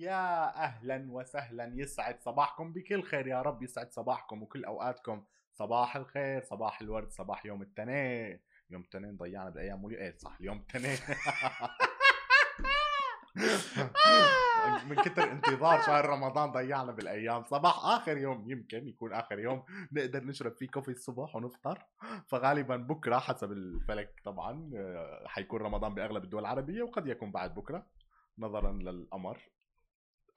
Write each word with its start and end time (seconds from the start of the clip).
يا 0.00 0.56
أهلا 0.64 1.06
وسهلا 1.12 1.72
يسعد 1.74 2.20
صباحكم 2.20 2.72
بكل 2.72 3.02
خير. 3.02 3.26
يا 3.26 3.42
رب 3.42 3.62
يسعد 3.62 3.92
صباحكم 3.92 4.42
وكل 4.42 4.64
أوقاتكم. 4.64 5.24
صباح 5.52 5.96
الخير 5.96 6.42
صباح 6.42 6.80
الورد 6.80 7.10
صباح 7.10 7.46
يوم 7.46 7.62
التنين 7.62 8.40
يوم 8.70 8.82
التنين 8.82 9.16
ضيعنا 9.16 9.50
بالأيام 9.50 9.86
إيه 9.86 10.16
صح؟ 10.16 10.36
اليوم 10.40 10.58
التنين 10.58 10.98
من 14.88 14.96
كتر 14.96 15.32
انتظار 15.32 15.82
شهر 15.82 16.06
رمضان 16.06 16.52
ضيعنا 16.52 16.92
بالأيام. 16.92 17.44
صباح 17.44 17.84
آخر 17.84 18.16
يوم 18.16 18.50
يمكن 18.50 18.88
يكون 18.88 19.12
آخر 19.12 19.38
يوم. 19.38 19.64
نقدر 19.92 20.24
نشرب 20.24 20.52
فيه 20.52 20.68
كوفي 20.68 20.90
الصبح 20.90 21.36
ونفطر. 21.36 21.86
فغالبا 22.28 22.76
بكرة 22.76 23.18
حسب 23.18 23.52
الفلك 23.52 24.20
طبعا 24.24 24.70
آه، 24.76 25.24
حيكون 25.26 25.60
رمضان 25.60 25.94
بأغلب 25.94 26.24
الدول 26.24 26.40
العربية 26.40 26.82
وقد 26.82 27.06
يكون 27.06 27.30
بعد 27.30 27.54
بكرة 27.54 27.86
نظرا 28.38 28.72
للقمر. 28.72 29.38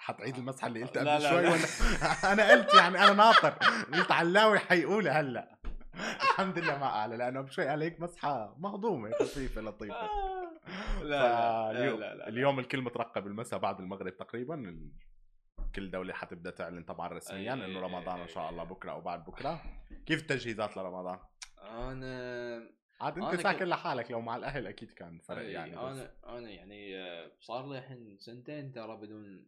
حتعيد 0.04 0.38
المسحة 0.38 0.68
اللي 0.68 0.84
قلتها 0.84 1.00
قبل 1.00 1.24
لا، 1.24 1.30
شوي 1.30 1.42
لا. 1.42 1.52
ولا؟ 1.52 1.62
أنا 2.34 2.52
قلت 2.52 2.74
يعني 2.74 3.04
أنا 3.04 3.14
ناطر. 3.14 3.50
قلت 3.94 4.12
علاوي 4.12 4.60
حيقولها 4.60 5.22
هلأ. 5.22 5.58
الحمد 5.96 6.60
لله 6.60 6.78
ما 6.78 6.94
قال 6.94 7.10
لأنه 7.10 7.42
بشوي 7.42 7.68
قال 7.68 7.82
هيك 7.82 8.00
مسحة 8.02 8.56
مهضومة 8.58 9.12
خفيفه 9.20 9.62
لطيفة. 9.62 9.94
آه. 9.96 10.54
لا 11.02 11.74
لا 11.74 11.80
لا 11.80 11.96
لا 11.96 12.16
لا 12.16 12.28
اليوم 12.28 12.60
الكل 12.60 12.82
مترقب 12.82 13.28
المساء 13.28 13.60
بعد 13.60 13.80
المغرب 13.80 14.18
تقريبا. 14.18 14.80
كل 15.76 15.92
دولة 15.92 16.14
حتبدأ 16.14 16.52
تعلن 16.52 16.84
طبعا 16.84 17.08
رسميا 17.08 17.54
إنه 17.54 17.80
رمضان 17.80 18.20
إن 18.20 18.28
شاء 18.28 18.50
الله 18.50 18.64
بكرة 18.64 18.92
أو 18.92 19.02
بعد 19.02 19.26
بكرة. 19.26 19.62
كيف 20.06 20.22
التجهيزات 20.22 20.78
لرمضان؟ 20.78 21.20
أنا 21.62 22.70
عاد 23.02 23.20
أنت 23.20 23.42
ساكن 23.42 23.66
لحالك 23.66 24.12
لو 24.12 24.22
مع 24.22 24.36
الأهل 24.36 24.68
أكيد 24.68 24.92
كان 24.92 25.20
فرق 25.20 25.52
يعني 25.52 25.78
أنا 25.78 26.14
أنا 26.26 26.50
يعني 26.50 26.98
آه، 26.98 27.32
صار 27.40 27.68
لي 27.68 27.78
الحين 27.78 28.18
سنتين 28.18 28.72
ترى 28.72 28.98
بدون 28.98 29.46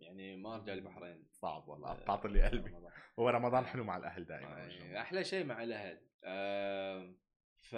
يعني 0.00 0.36
ما 0.36 0.54
أرجع 0.54 0.72
البحرين 0.72 1.26
صعب 1.32 1.68
والله 1.68 1.90
آه، 1.90 1.94
قطعت 1.94 2.26
لي 2.26 2.42
قلبي 2.42 2.70
رمضان. 2.70 2.92
هو 3.18 3.28
رمضان 3.28 3.66
حلو 3.66 3.84
مع 3.84 3.96
الأهل 3.96 4.24
دائما. 4.24 4.68
أحلى 5.00 5.24
شيء 5.24 5.44
مع 5.44 5.62
الأهل 5.62 6.00
آم، 6.24 7.16
ف 7.56 7.72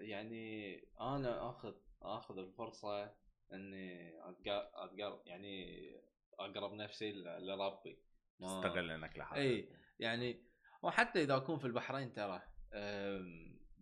يعني 0.00 0.76
أنا 1.00 1.50
آخذ 1.50 1.74
آخذ 2.02 2.38
الفرصة 2.38 3.14
إني. 3.52 4.14
أتقر... 4.28 5.22
يعني 5.26 5.90
أقرب 6.38 6.72
نفسي 6.72 7.12
لربي 7.12 7.98
تستغل 8.40 8.90
إنك 8.90 9.18
لحالك 9.18 9.38
إي 9.40 9.68
يعني 9.98 10.42
وحتى 10.82 11.22
إذا 11.22 11.36
أكون 11.36 11.58
في 11.58 11.64
البحرين 11.66 12.12
ترى 12.12 12.42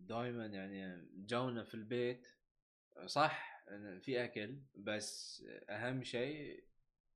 دائما 0.07 0.47
يعني 0.47 1.09
جونا 1.15 1.65
في 1.65 1.75
البيت 1.75 2.29
صح 3.07 3.65
في 4.01 4.25
أكل 4.25 4.59
بس 4.75 5.45
أهم 5.71 6.03
شيء 6.03 6.65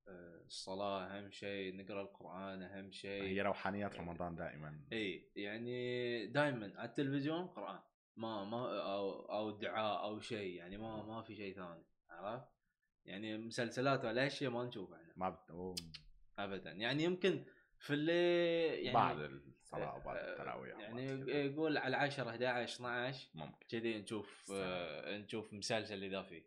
آه، 0.07 0.41
الصلاة 0.45 1.05
أهم 1.05 1.31
شيء 1.31 1.75
نقرأ 1.75 2.01
القرآن 2.01 2.61
أهم 2.61 2.91
شيء 2.91 3.23
هي 3.23 3.41
روحانيات 3.41 3.95
رمضان 3.95 4.35
دائما 4.35 4.81
إي 4.93 5.31
يعني 5.35 6.27
دائما 6.27 6.73
على 6.75 6.89
التلفزيون 6.89 7.47
قرآن 7.47 7.79
ما 8.17 8.43
ما 8.43 8.81
أو 8.81 9.11
أو 9.11 9.51
دعاء 9.51 10.03
أو 10.03 10.19
شيء 10.19 10.55
يعني 10.55 10.77
ما 10.77 11.03
ما 11.03 11.21
في 11.21 11.35
شيء 11.35 11.55
ثاني 11.55 11.83
عرفت؟ 12.09 12.47
يعني 13.05 13.37
مسلسلات 13.37 14.05
ولا 14.05 14.27
أشياء 14.27 14.51
ما 14.51 14.65
نشوفها 14.65 15.01
إحنا 15.01 15.13
ما 15.15 15.29
بت... 15.29 15.49
أوه. 15.49 15.75
ابدا 16.39 16.71
يعني 16.71 17.03
يمكن 17.03 17.45
في 17.79 17.93
اللي 17.93 18.65
يعني 18.83 18.93
بعد 18.93 19.41
الصلاه 19.73 19.95
وبعد 19.97 20.17
التراويح 20.17 20.79
يعني. 20.79 21.05
يقول 21.45 21.77
على 21.77 21.95
10 21.97 22.29
11 22.29 22.75
12 22.75 23.27
ممكن. 23.35 23.65
كذي 23.69 24.01
نشوف. 24.01 24.51
آه 24.55 25.17
نشوف 25.17 25.53
مسلسل 25.53 26.03
اذا 26.03 26.21
فيه. 26.21 26.43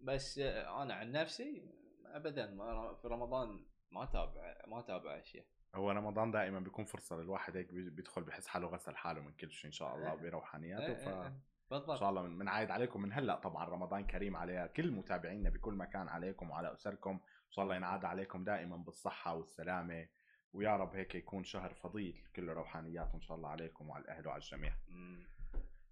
بس 0.00 0.38
آه 0.38 0.82
أنا 0.82 0.94
عن 0.94 1.12
نفسي 1.12 1.62
ابدا 2.04 2.50
ما 2.50 2.94
في 3.02 3.08
رمضان 3.08 3.64
ما 3.90 4.04
تابع 4.04 4.56
ما 4.66 4.80
تابع 4.80 5.18
أشياء. 5.18 5.44
هو 5.74 5.90
رمضان 5.90 6.30
دائما 6.30 6.60
بيكون 6.60 6.84
فرصة 6.84 7.16
للواحد 7.16 7.56
هيك 7.56 7.72
بي- 7.72 7.90
بيدخل 7.90 8.22
بحس 8.22 8.46
حاله 8.46 8.66
غسل 8.68 8.96
حاله 8.96 9.20
من 9.20 9.32
كل 9.32 9.50
شيء 9.50 9.66
إن 9.66 9.72
شاء 9.72 9.94
الله 9.96 10.14
وبروحانياته 10.14 10.86
إيه، 10.86 10.94
ف 10.94 11.08
إيه، 11.08 11.20
إيه. 11.22 11.26
إن 11.26 11.40
بالضبط 11.70 11.98
شاء 11.98 12.10
الله 12.10 12.22
من 12.22 12.48
عايد 12.48 12.70
عليكم. 12.70 13.02
من 13.02 13.12
هلأ 13.12 13.36
طبعا 13.36 13.64
رمضان 13.64 14.06
كريم 14.06 14.36
على 14.36 14.70
كل 14.76 14.90
متابعينا 14.90 15.50
بكل 15.50 15.74
مكان 15.74 16.08
عليكم 16.08 16.50
وعلى 16.50 16.72
أسركم. 16.72 17.10
إن 17.10 17.50
شاء 17.52 17.64
الله 17.64 17.76
ينعاد 17.76 18.04
عليكم 18.04 18.44
دائما 18.44 18.76
بالصحة 18.76 19.34
والسلامة. 19.34 20.08
ويا 20.52 20.76
رب 20.76 20.96
هيك 20.96 21.14
يكون 21.14 21.44
شهر 21.44 21.74
فضيل 21.74 22.22
كله 22.36 22.52
روحانيات 22.52 23.14
إن 23.14 23.20
شاء 23.20 23.36
الله 23.36 23.48
عليكم 23.48 23.88
وعلى 23.90 24.04
الأهل 24.04 24.26
وعلى 24.28 24.42
الجميع. 24.42 24.72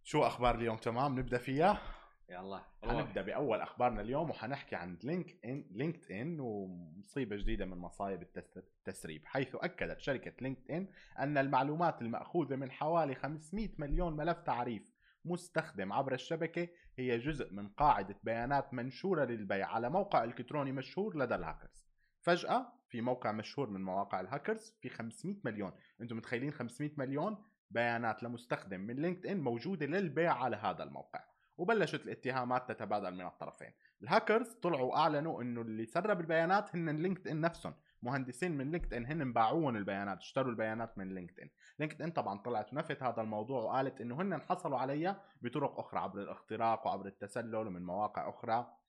شو 0.04 0.22
أخبار 0.22 0.54
اليوم؟ 0.54 0.76
تمام؟ 0.76 1.18
نبدأ 1.18 1.38
فيها؟ 1.38 1.80
يلا 2.28 2.62
حنبدا 2.84 3.22
بأول 3.22 3.60
أخبارنا 3.60 4.00
اليوم 4.00 4.30
وحنحكي 4.30 4.76
عن 4.76 4.98
لينك 5.04 5.44
ان 5.44 5.64
لينكد 5.70 6.12
ان 6.12 6.40
ومصيبة 6.40 7.36
جديدة 7.36 7.64
من 7.66 7.78
مصايب 7.78 8.22
التس- 8.22 8.56
التسريب 8.58 9.26
حيث 9.26 9.54
أكدت 9.54 10.00
شركة 10.00 10.32
لينكد 10.40 10.70
أن 10.70 10.88
ان 11.18 11.38
المعلومات 11.38 12.02
المأخوذة 12.02 12.56
من 12.56 12.70
حوالي 12.70 13.14
500 13.14 13.68
مليون 13.78 14.16
ملف 14.16 14.38
تعريف 14.38 14.82
مستخدم 15.24 15.92
عبر 15.92 16.14
الشبكة 16.14 16.68
هي 16.98 17.18
جزء 17.18 17.52
من 17.52 17.68
قاعدة 17.68 18.16
بيانات 18.22 18.74
منشورة 18.74 19.24
للبيع 19.24 19.66
على 19.68 19.90
موقع 19.90 20.24
إلكتروني 20.24 20.72
مشهور 20.72 21.16
لدى 21.18 21.34
الهاكرز. 21.34 21.86
فجأة 22.20 22.72
في 22.90 23.00
موقع 23.00 23.32
مشهور 23.32 23.70
من 23.70 23.84
مواقع 23.84 24.20
الهاكرز 24.20 24.76
في 24.80 24.88
500 24.88 25.36
مليون. 25.44 25.72
أنتم 26.00 26.16
متخيلين 26.16 26.50
500 26.50 26.90
مليون؟ 26.96 27.44
بيانات 27.70 28.22
لمستخدم 28.22 28.80
من 28.80 28.96
لينكد 28.96 29.26
ان 29.26 29.40
موجودة 29.40 29.86
للبيع 29.86 30.32
على 30.32 30.56
هذا 30.56 30.82
الموقع. 30.82 31.24
وبلشت 31.56 32.04
الاتهامات 32.04 32.72
تتبادل 32.72 33.14
من 33.14 33.26
الطرفين. 33.26 33.72
الهاكرز 34.02 34.52
طلعوا 34.62 34.96
اعلنوا 34.96 35.42
إنه 35.42 35.60
اللي 35.60 35.86
سرب 35.86 36.20
البيانات 36.20 36.76
هن 36.76 36.96
LinkedIn 36.96 37.40
نفسهم. 37.40 37.74
مهندسين 38.02 38.56
من 38.56 38.70
لينكد 38.70 38.94
ان 38.94 39.06
هن 39.06 39.32
باعوهم 39.32 39.76
البيانات 39.76 40.18
اشتروا 40.18 40.50
البيانات 40.50 40.98
من 40.98 41.14
لينكد 41.14 41.40
ان 41.40 41.48
لينكد 41.78 42.02
ان 42.02 42.10
طبعا 42.10 42.38
طلعت 42.38 42.72
ونفت 42.72 43.02
هذا 43.02 43.22
الموضوع 43.22 43.62
وقالت 43.62 44.00
إنه 44.00 44.22
هن 44.22 44.40
حصلوا 44.40 44.78
عليها 44.78 45.22
بطرق 45.42 45.78
أخرى 45.78 46.00
عبر 46.00 46.22
الاختراق 46.22 46.86
وعبر 46.86 47.06
التسلل 47.06 47.54
ومن 47.54 47.82
مواقع 47.82 48.28
أخرى. 48.28 48.79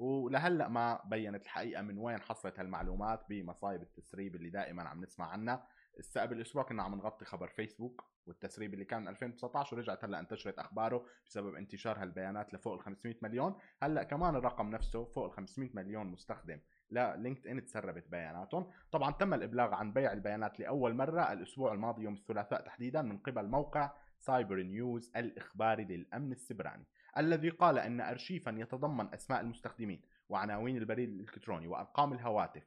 ولهلأ 0.00 0.68
ما 0.68 1.00
بينت 1.04 1.42
الحقيقة 1.44 1.82
من 1.82 1.98
وين 1.98 2.20
حصلت 2.20 2.58
هالمعلومات 2.60 3.26
بمصايب 3.28 3.82
التسريب 3.82 4.34
اللي 4.36 4.50
دائما 4.50 4.82
عم 4.88 5.00
نسمع 5.04 5.26
عنها. 5.26 5.66
الس- 5.98 6.18
قبل 6.18 6.40
أسبوع 6.40 6.62
كنا 6.62 6.82
عم 6.82 6.94
نغطي 6.94 7.24
خبر 7.24 7.48
فيسبوك 7.48 8.04
والتسريب 8.26 8.74
اللي 8.74 8.84
كان 8.84 9.08
2019 9.08 9.76
ورجعت 9.76 10.04
هلأ 10.04 10.20
انتشرت 10.20 10.58
أخباره 10.58 11.06
بسبب 11.26 11.54
انتشار 11.54 12.02
هالبيانات 12.02 12.54
لفوق 12.54 12.72
ال 12.74 12.80
500 12.80 13.16
مليون. 13.22 13.54
هلأ 13.82 14.02
كمان 14.02 14.36
الرقم 14.36 14.70
نفسه 14.70 15.04
فوق 15.04 15.24
ال 15.24 15.32
500 15.32 15.70
مليون 15.74 16.06
مستخدم 16.06 16.60
للينكد 16.90 17.46
ان 17.46 17.64
تسربت 17.64 18.08
بياناتهم. 18.08 18.70
طبعا 18.92 19.10
تم 19.12 19.34
الإبلاغ 19.34 19.74
عن 19.74 19.92
بيع 19.92 20.12
البيانات 20.12 20.60
لأول 20.60 20.94
مرة 20.94 21.32
الأسبوع 21.32 21.72
الماضي 21.72 22.02
يوم 22.02 22.14
الثلاثاء 22.14 22.60
تحديدا 22.66 23.02
من 23.02 23.18
قبل 23.18 23.46
موقع 23.48 23.92
CyberNews 24.18 25.12
الإخباري 25.16 25.84
للأمن 25.84 26.32
السبراني. 26.32 26.84
الذي 27.18 27.50
قال 27.50 27.78
أن 27.78 28.00
ارشيفا 28.00 28.50
يتضمن 28.50 29.14
أسماء 29.14 29.40
المستخدمين 29.40 30.02
وعناوين 30.28 30.76
البريد 30.76 31.08
الإلكتروني 31.08 31.68
وأرقام 31.68 32.12
الهواتف 32.12 32.62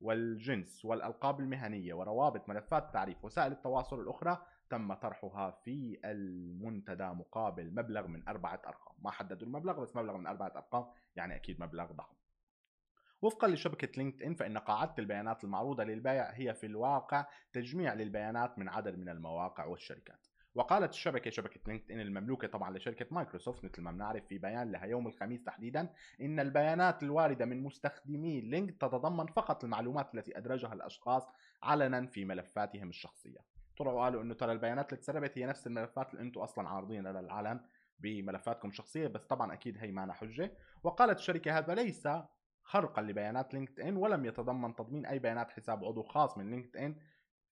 والجنس 0.00 0.84
والألقاب 0.84 1.40
المهنية 1.40 1.94
وروابط 1.94 2.48
ملفات 2.48 2.92
تعريف 2.92 3.24
وسائل 3.24 3.52
التواصل 3.52 4.00
الأخرى 4.00 4.46
تم 4.70 4.94
طرحها 4.94 5.50
في 5.50 5.98
المنتدى 6.04 7.04
مقابل 7.04 7.74
مبلغ 7.74 8.06
من 8.06 8.28
أربعة 8.28 8.62
أرقام. 8.66 8.94
ما 8.98 9.10
حددوا 9.10 9.46
المبلغ 9.46 9.80
بس 9.80 9.96
مبلغ 9.96 10.16
من 10.16 10.26
أربعة 10.26 10.52
أرقام 10.56 10.86
يعني 11.16 11.36
أكيد 11.36 11.60
مبلغ 11.60 11.92
ضخم. 11.92 12.16
وفقا 13.22 13.48
لشبكة 13.48 13.88
LinkedIn 13.96 14.34
فإن 14.34 14.58
قاعدة 14.58 14.94
البيانات 14.98 15.44
المعروضة 15.44 15.84
للبيع 15.84 16.30
هي 16.30 16.54
في 16.54 16.66
الواقع 16.66 17.26
تجميع 17.52 17.94
للبيانات 17.94 18.58
من 18.58 18.68
عدد 18.68 18.98
من 18.98 19.08
المواقع 19.08 19.64
والشركات. 19.64 20.26
وقالت 20.56 20.92
الشبكة 20.92 21.30
شبكة 21.30 21.60
LinkedIn 21.66 22.00
المملوكة 22.00 22.48
طبعا 22.48 22.76
لشركة 22.76 23.06
مايكروسوفت 23.10 23.64
مثل 23.64 23.82
ما 23.82 23.92
بنعرف 23.92 24.26
في 24.26 24.38
بيان 24.38 24.72
لها 24.72 24.84
يوم 24.84 25.06
الخميس 25.06 25.44
تحديدا 25.44 25.88
إن 26.20 26.40
البيانات 26.40 27.02
الواردة 27.02 27.44
من 27.44 27.62
مستخدمي 27.62 28.40
LinkedIn 28.40 28.76
تتضمن 28.76 29.26
فقط 29.26 29.64
المعلومات 29.64 30.14
التي 30.14 30.38
أدرجها 30.38 30.72
الأشخاص 30.72 31.28
علنا 31.62 32.06
في 32.06 32.24
ملفاتهم 32.24 32.88
الشخصية. 32.88 33.38
طلعوا 33.78 34.04
قالوا 34.04 34.22
إنه 34.22 34.34
ترى 34.34 34.52
البيانات 34.52 34.92
اللي 34.92 34.98
اتسربت 34.98 35.38
هي 35.38 35.46
نفس 35.46 35.66
الملفات 35.66 36.14
اللي 36.14 36.22
أنتم 36.22 36.40
أصلا 36.40 36.68
عارضينها 36.68 37.12
للعلن 37.12 37.60
بملفاتكم 37.98 38.68
الشخصية 38.68 39.06
بس 39.06 39.24
طبعا 39.24 39.52
أكيد 39.52 39.78
هي 39.78 39.92
معنا 39.92 40.12
حجة. 40.12 40.52
وقالت 40.82 41.18
الشركة 41.18 41.58
هذا 41.58 41.74
ليس 41.74 42.08
خرقا 42.62 43.02
لبيانات 43.02 43.54
LinkedIn 43.54 43.96
ولم 43.96 44.24
يتضمن 44.24 44.74
تضمين 44.74 45.06
أي 45.06 45.18
بيانات 45.18 45.50
حساب 45.50 45.84
عضو 45.84 46.02
خاص 46.02 46.38
من 46.38 46.50
لينكد 46.50 46.76
ان 46.76 46.96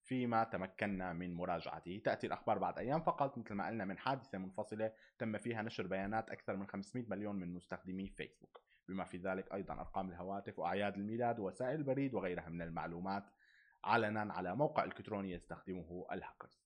فيما 0.04 0.44
تمكنا 0.44 1.12
من 1.12 1.34
مراجعته. 1.34 2.00
تأتي 2.04 2.26
الأخبار 2.26 2.58
بعد 2.58 2.78
أيام 2.78 3.00
فقط. 3.00 3.38
مثل 3.38 3.54
ما 3.54 3.66
قلنا 3.66 3.84
من 3.84 3.98
حادثة 3.98 4.38
منفصلة 4.38 4.92
تم 5.18 5.38
فيها 5.38 5.62
نشر 5.62 5.86
بيانات 5.86 6.30
أكثر 6.30 6.56
من 6.56 6.66
500 6.66 7.04
مليون 7.08 7.36
من 7.36 7.54
مستخدمي 7.54 8.08
فيسبوك. 8.08 8.60
بما 8.88 9.04
في 9.04 9.16
ذلك 9.16 9.52
أيضا 9.54 9.74
أرقام 9.74 10.10
الهواتف 10.10 10.58
وأعياد 10.58 10.94
الميلاد 10.96 11.38
ووسائل 11.38 11.78
البريد 11.78 12.14
وغيرها 12.14 12.48
من 12.48 12.62
المعلومات. 12.62 13.24
علنا 13.84 14.32
على 14.32 14.56
موقع 14.56 14.84
إلكتروني 14.84 15.32
يستخدمه 15.32 16.06
الهاكرز. 16.12 16.64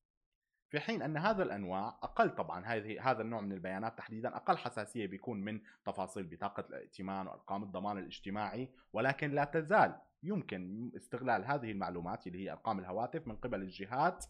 في 0.70 0.80
حين 0.80 1.02
أن 1.02 1.16
هذا 1.16 1.42
الأنواع 1.42 1.98
أقل 2.02 2.30
طبعا 2.30 2.64
هذه 2.64 3.10
هذا 3.10 3.22
النوع 3.22 3.40
من 3.40 3.52
البيانات 3.52 3.98
تحديدا 3.98 4.36
أقل 4.36 4.58
حساسية 4.58 5.06
بيكون 5.06 5.40
من 5.40 5.60
تفاصيل 5.84 6.26
بطاقة 6.26 6.64
الائتمان 6.68 7.26
وأرقام 7.26 7.62
الضمان 7.62 7.98
الاجتماعي 7.98 8.70
ولكن 8.92 9.30
لا 9.30 9.44
تزال 9.44 10.00
يمكن 10.22 10.92
استغلال 10.96 11.44
هذه 11.44 11.70
المعلومات 11.70 12.26
اللي 12.26 12.44
هي 12.44 12.52
أرقام 12.52 12.78
الهواتف 12.78 13.26
من 13.26 13.36
قبل 13.36 13.62
الجهات 13.62 14.24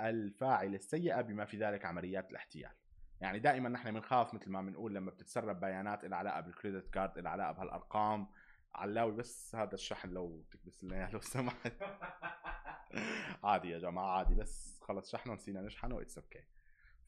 الفاعلة 0.00 0.76
السيئة 0.76 1.20
بما 1.20 1.44
في 1.44 1.56
ذلك 1.56 1.84
عمليات 1.84 2.30
الاحتيال. 2.30 2.72
يعني 3.20 3.38
دائما 3.38 3.68
نحن 3.68 3.90
بنخاف 3.90 4.34
مثل 4.34 4.50
ما 4.50 4.62
بنقول 4.62 4.94
لما 4.94 5.10
بتتسرب 5.10 5.60
بيانات 5.60 6.04
لها 6.04 6.18
علاقة 6.18 6.40
بال 6.40 6.52
credit 6.52 6.90
card 6.90 7.18
لها 7.18 7.30
علاقة 7.30 7.52
بهالارقام 7.52 8.26
علاوي 8.74 9.12
بس 9.12 9.54
هذا 9.54 9.74
الشحن 9.74 10.08
لو 10.08 10.44
تكبس 10.50 10.84
لنا 10.84 10.96
إياه 10.96 11.10
لو 11.12 11.20
سمحت. 11.20 11.72
عادي 13.44 13.70
يا 13.70 13.78
جماعة 13.78 14.18
عادي 14.18 14.34
بس 14.34 14.80
خلص 14.82 15.10
شحنه 15.12 15.34
نسينا 15.34 15.62
نشحنه 15.62 16.00
it's 16.00 16.18
okay 16.18 16.44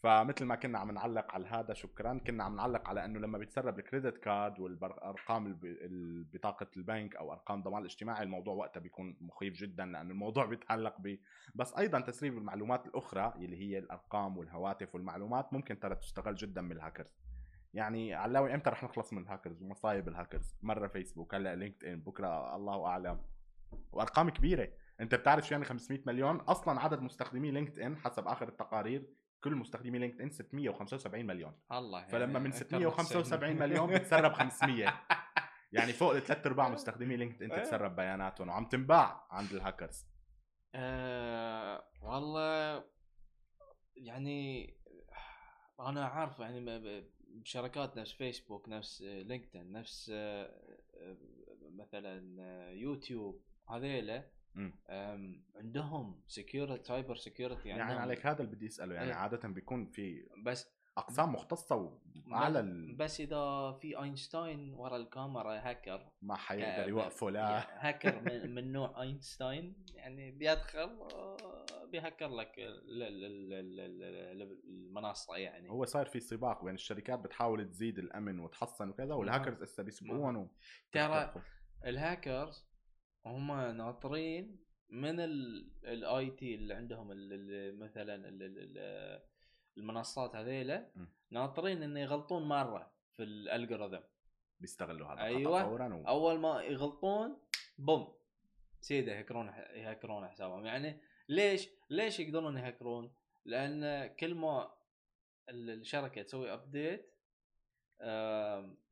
فمثل 0.03 0.45
ما 0.45 0.55
كنا 0.55 0.79
عم 0.79 0.91
نعلق 0.91 1.35
على 1.35 1.47
هذا 1.47 1.75
شكرا. 1.75 2.19
كنا 2.27 2.45
عم 2.45 2.57
نعلق 2.57 2.89
على 2.89 3.05
إنه 3.05 3.19
لما 3.19 3.39
بيتسرب 3.39 3.79
ال 3.79 3.84
credit 3.84 4.19
card 4.19 4.61
والأرقام 4.61 5.59
بطاقه 6.33 6.67
البنك 6.77 7.17
أو 7.17 7.33
أرقام 7.33 7.59
الضمان 7.59 7.81
الاجتماعي 7.81 8.23
الموضوع 8.23 8.55
وقتها 8.55 8.81
بيكون 8.81 9.17
مخيف 9.21 9.55
جدا 9.55 9.85
لأن 9.87 10.11
الموضوع 10.11 10.47
بيتعلق 10.53 10.95
ب 10.99 11.19
بس 11.55 11.75
أيضا 11.79 12.01
تسريب 12.01 12.39
المعلومات 12.39 12.87
الأخرى 12.87 13.33
اللي 13.37 13.57
هي 13.57 13.79
الأرقام 13.79 14.39
والهواتف 14.39 14.95
والمعلومات 14.95 15.53
ممكن 15.53 15.81
ترى 15.81 15.95
تستغل 15.95 16.35
جدا 16.35 16.63
من 16.63 16.73
الهاكرز. 16.73 17.23
يعني 17.75 18.15
علاوي 18.15 18.55
إمتى 18.55 18.71
رح 18.71 18.85
نخلص 18.85 19.13
من 19.13 19.23
الهاكرز 19.23 19.63
ومصايب 19.63 20.09
الهاكرز؟ 20.09 20.57
مرة 20.63 20.89
فيسبوك 20.89 21.35
هلأ 21.35 21.55
لينكد 21.55 21.85
ان 21.85 22.01
بكرة 22.01 22.57
الله 22.57 22.87
أعلم. 22.87 23.21
وأرقام 23.93 24.31
كبيرة. 24.31 24.69
أنت 25.01 25.15
بتعرف 25.15 25.47
شو 25.47 25.55
يعني 25.55 25.65
500 25.65 26.01
مليون؟ 26.07 26.37
أصلا 26.37 26.81
عدد 26.81 27.01
مستخدمي 27.01 27.51
لينكد 27.51 27.79
ان 27.79 27.97
حسب 27.97 28.27
آخر 28.27 28.49
التقارير 28.49 29.22
كل 29.45 29.55
مستخدمي 29.55 29.99
لينكد 29.99 30.21
ان 30.21 30.31
675 30.31 31.27
مليون. 31.27 31.53
الله 31.73 31.99
يعني 31.99 32.13
فلما 32.13 32.39
من 32.39 32.53
675 32.53 33.57
مليون 33.57 33.95
بتسرب 33.95 34.33
500 34.33 34.95
يعني 35.73 35.93
فوق 35.93 36.19
ثلاث 36.19 36.47
أرباع 36.47 36.69
مستخدمي 36.69 37.17
لينكد 37.17 37.43
ان 37.43 37.51
تتسرب 37.51 37.97
بياناتهم. 37.97 38.49
وعم 38.49 38.65
تنباع 38.65 39.27
عند 39.31 39.53
الهاكرز. 39.53 40.07
أه 40.75 41.85
والله 42.03 42.85
يعني 43.97 44.75
أنا 45.81 46.05
عارف 46.05 46.39
يعني 46.39 46.61
بشركات 47.35 47.97
نفس 47.97 48.13
فيسبوك 48.13 48.69
نفس 48.69 49.03
LinkedIn 49.03 49.73
نفس 49.73 50.11
آه، 50.15 50.45
آه، 50.95 51.17
مثلا 51.71 52.43
آه، 52.43 52.71
يوتيوب 52.71 53.43
هذيلا 53.69 54.31
عندهم 55.57 56.21
security 56.27 56.85
cyber 56.85 57.17
security 57.17 57.69
يعني, 57.69 57.81
يعني 57.81 57.95
عليك 57.95 58.27
هذا 58.27 58.43
اللي 58.43 58.57
بدي 58.57 58.67
اساله 58.67 58.95
يعني 58.95 59.09
إيه. 59.09 59.15
عادة 59.15 59.49
بيكون 59.49 59.87
في 59.87 60.29
بس 60.45 60.83
أقسام 60.99 61.33
مختصة 61.33 61.99
وعلى 62.31 62.61
ال... 62.61 62.97
بس 62.97 63.21
إذا 63.21 63.73
في 63.81 63.99
اينشتاين 64.03 64.75
ورا 64.75 64.97
الكاميرا 64.97 65.71
هاكر 65.71 66.09
ما 66.23 66.37
حيقدر 66.37 66.89
يوقفه 66.89 67.31
لا. 67.31 67.89
هاكر 67.89 68.21
من, 68.27 68.55
من 68.55 68.73
نوع 68.73 69.03
اينشتاين 69.03 69.85
يعني 69.95 70.31
بيدخل 70.31 70.99
بيهكر 71.93 72.29
لك 72.29 72.53
المنصة 74.65 75.37
يعني. 75.37 75.71
هو 75.71 75.85
صار 75.85 76.07
في 76.07 76.21
سباق 76.21 76.65
بين 76.65 76.75
الشركات 76.75 77.19
بتحاول 77.19 77.69
تزيد 77.69 77.99
الأمن 77.99 78.41
وتحصن 78.41 78.89
وكذا 78.89 79.15
والهاكرز 79.15 79.63
هسه 79.63 79.83
بيسبقون 79.83 80.51
ترى 80.93 81.35
الهاكرز 81.85 82.72
هم 83.27 83.53
ناطرين 83.77 84.63
من 84.91 85.21
ال 85.21 86.31
IT 86.31 86.55
اللي 86.55 86.75
عندهم 86.75 87.09
مثلا 87.79 88.39
المنصات 89.77 90.37
هذيلا 90.37 90.91
ناطرين 91.31 91.83
إنه 91.83 92.01
يغلطون 92.01 92.43
مرة 92.49 92.93
في 93.13 93.23
ال 93.23 93.31
algorithm 93.31 94.05
بيستغلوا 94.61 95.09
هذا 95.09 95.21
أيوه. 95.21 95.65
فورا 95.65 95.95
و... 95.95 96.09
أول 96.09 96.39
ما 96.39 96.63
يغلطون 96.63 97.39
boom. 97.79 98.15
سيدة 98.81 99.13
يهكرون 99.13 99.49
يهكرون 99.75 100.29
حسابهم. 100.29 100.67
يعني 100.67 101.01
ليش؟ 101.29 101.69
ليش 101.91 102.21
يقدرون 102.21 102.57
يهكرون؟ 102.57 103.15
لأن 103.45 104.07
كل 104.07 104.35
ما 104.35 104.75
الشركة 105.49 106.23
تسوي 106.23 106.53
update 106.53 107.15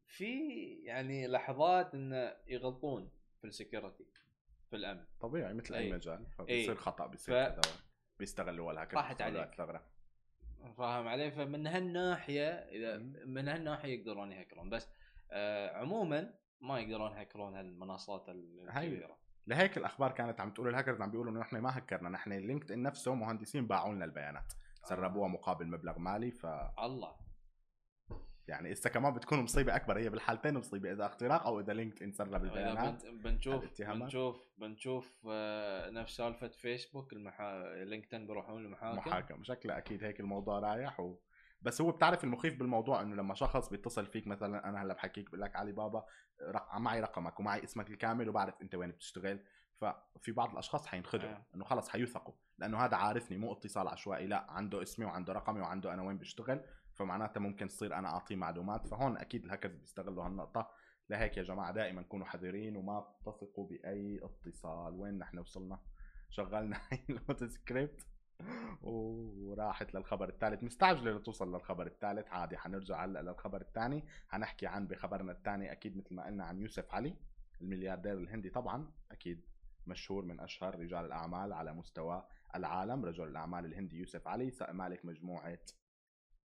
في 0.07 0.59
يعني 0.85 1.27
لحظات 1.27 1.95
إنه 1.95 2.37
يغلطون. 2.47 3.11
في 3.41 3.47
ال 3.47 3.54
security 3.54 4.07
في 4.71 4.77
الأمن. 4.77 5.05
طبيعي 5.21 5.55
مثل 5.55 5.75
أي, 5.75 5.81
أي 5.81 5.93
مجال. 5.93 6.27
فبيصير 6.39 6.75
خطأ 6.75 7.07
بيصير 7.07 7.51
ف... 7.51 7.61
بيستغلوا 8.19 8.73
الهاكر 8.73 8.97
راحت 8.97 9.23
عليك. 9.23 9.55
فاهم 10.77 11.09
علي 11.09 11.31
فمن 11.31 11.67
هالناحية 11.67 12.49
إذا 12.49 12.99
من 13.27 13.49
هالناحية 13.49 13.99
يقدرون 13.99 14.33
يهكرون. 14.33 14.71
بس 14.71 14.89
آه 15.31 15.77
عموما 15.77 16.35
ما 16.61 16.81
يقدرون 16.81 17.13
يهكرون 17.13 17.55
هالمنصات 17.55 18.29
الكبيرة. 18.29 19.19
لهيك 19.47 19.79
الأخبار 19.79 20.13
كانت 20.13 20.41
عم 20.41 20.51
تقول 20.51 20.69
الهاكرز 20.69 21.01
عم 21.01 21.11
بيقولوا 21.11 21.33
إنه 21.33 21.41
نحن 21.41 21.57
ما 21.57 21.79
هكرنا. 21.79 22.09
نحن 22.09 22.33
LinkedIn 22.33 22.83
نفسه 22.83 23.15
مهندسين 23.15 23.67
باعوا 23.67 23.95
لنا 23.95 24.05
البيانات 24.05 24.53
سربوها 24.85 25.29
مقابل 25.29 25.67
مبلغ 25.67 25.99
مالي 25.99 26.31
ف 26.31 26.47
الله. 26.79 27.30
يعني 28.49 28.73
اسا 28.73 28.91
كمان 28.91 29.15
بتكون 29.15 29.39
مصيبة 29.39 29.77
أكبر 29.77 29.99
هي 29.99 30.09
بالحالتين 30.09 30.55
مصيبة 30.55 30.93
إذا 30.93 31.07
اختراق 31.07 31.47
أو 31.47 31.61
إذا 31.61 31.73
LinkedIn 31.73 32.13
سرب 32.13 32.45
البيانات 32.45 33.07
بنشوف 33.07 33.81
بنشوف 33.81 34.51
بنشوف 34.59 35.27
آه، 35.31 35.91
نفس 35.91 36.17
سالفة 36.17 36.49
فيسبوك 36.49 37.13
المحا... 37.13 37.75
LinkedIn 37.85 38.27
بيروحون 38.27 38.65
المحاكم. 38.65 38.99
محاكم. 38.99 39.45
شكله 39.45 39.79
أكيد 39.79 40.05
هيك 40.05 40.21
الموضوع 40.21 40.59
رايح 40.59 41.01
و... 41.01 41.19
بس 41.63 41.81
هو 41.81 41.91
بتعرف 41.91 42.25
المخيف 42.25 42.59
بالموضوع 42.59 43.03
إنه 43.03 43.17
لما 43.17 43.35
شخص 43.35 43.69
بيتصل 43.69 44.07
فيك 44.07 44.27
مثلا 44.27 44.69
أنا 44.69 44.83
هلأ 44.83 44.95
بحكيك 44.95 45.29
بقول 45.29 45.41
لك 45.41 45.57
علي 45.57 45.73
بابا 45.73 46.05
رق... 46.43 46.77
معي 46.79 47.01
رقمك 47.01 47.41
ومعي 47.41 47.65
اسمك 47.65 47.91
الكامل 47.91 48.29
وبعرف 48.29 48.63
أنت 48.63 48.75
وين 48.75 48.91
بتشتغل. 48.91 49.41
ففي 49.81 50.33
بعض 50.33 50.51
الأشخاص 50.51 50.87
حينخدعوا 50.87 51.33
آه. 51.33 51.47
إنه 51.55 51.65
خلص 51.65 51.89
حيوثقوا 51.89 52.35
لأنه 52.59 52.79
هذا 52.79 52.97
عارفني 52.97 53.37
مو 53.37 53.53
اتصال 53.53 53.89
عشوائي 53.89 54.27
لا 54.27 54.47
عنده 54.51 54.83
اسمي 54.83 55.05
وعنده 55.05 55.33
رقمي 55.33 55.61
وعنده 55.61 55.95
أنا 55.95 56.03
وين 56.03 56.19
بشتغل. 56.19 56.61
فمعناتها 57.01 57.41
ممكن 57.41 57.69
تصير 57.69 57.99
أنا 57.99 58.09
أعطيه 58.09 58.37
معلومات 58.37 58.87
فهون 58.87 59.17
أكيد 59.17 59.45
الهاكرز 59.45 59.77
بيستغلوا 59.77 60.27
هالنقطة. 60.27 60.71
لهيك 61.11 61.37
يا 61.37 61.43
جماعة 61.43 61.73
دائما 61.73 62.03
كونوا 62.03 62.27
حذرين 62.27 62.77
وما 62.77 63.15
تثقوا 63.27 63.67
بأي 63.67 64.21
اتصال. 64.23 64.95
وين 64.95 65.19
نحن 65.19 65.39
وصلنا؟ 65.39 65.79
شغلنا 66.31 66.81
هاي 66.91 67.49
سكريبت 67.49 68.07
وراحت 68.83 69.95
للخبر 69.95 70.29
الثالث. 70.29 70.65
مستعجلة 70.65 71.17
لتوصل 71.17 71.55
للخبر 71.55 71.87
الثالث. 71.87 72.29
عادي 72.29 72.57
حنرجع 72.57 73.05
هلأ 73.05 73.23
للخبر 73.23 73.61
الثاني. 73.61 74.05
حنحكي 74.29 74.67
عن 74.67 74.87
بخبرنا 74.87 75.33
الثاني 75.33 75.73
أكيد 75.73 75.97
مثل 75.97 76.15
ما 76.15 76.27
قلنا 76.27 76.45
عن 76.45 76.59
يوسف 76.59 76.95
علي 76.95 77.17
الملياردير 77.61 78.19
الهندي 78.19 78.51
طبعا. 78.51 78.91
أكيد 79.11 79.47
مشهور 79.87 80.25
من 80.25 80.41
أشهر 80.41 80.81
رجال 80.81 81.05
الأعمال 81.05 81.53
على 81.53 81.73
مستوى 81.73 82.27
العالم 82.55 83.05
رجل 83.05 83.29
الأعمال 83.29 83.65
الهندي 83.65 83.97
يوسف 83.97 84.29
علي 84.29 84.53
مالك 84.73 85.05
مجموعة 85.05 85.59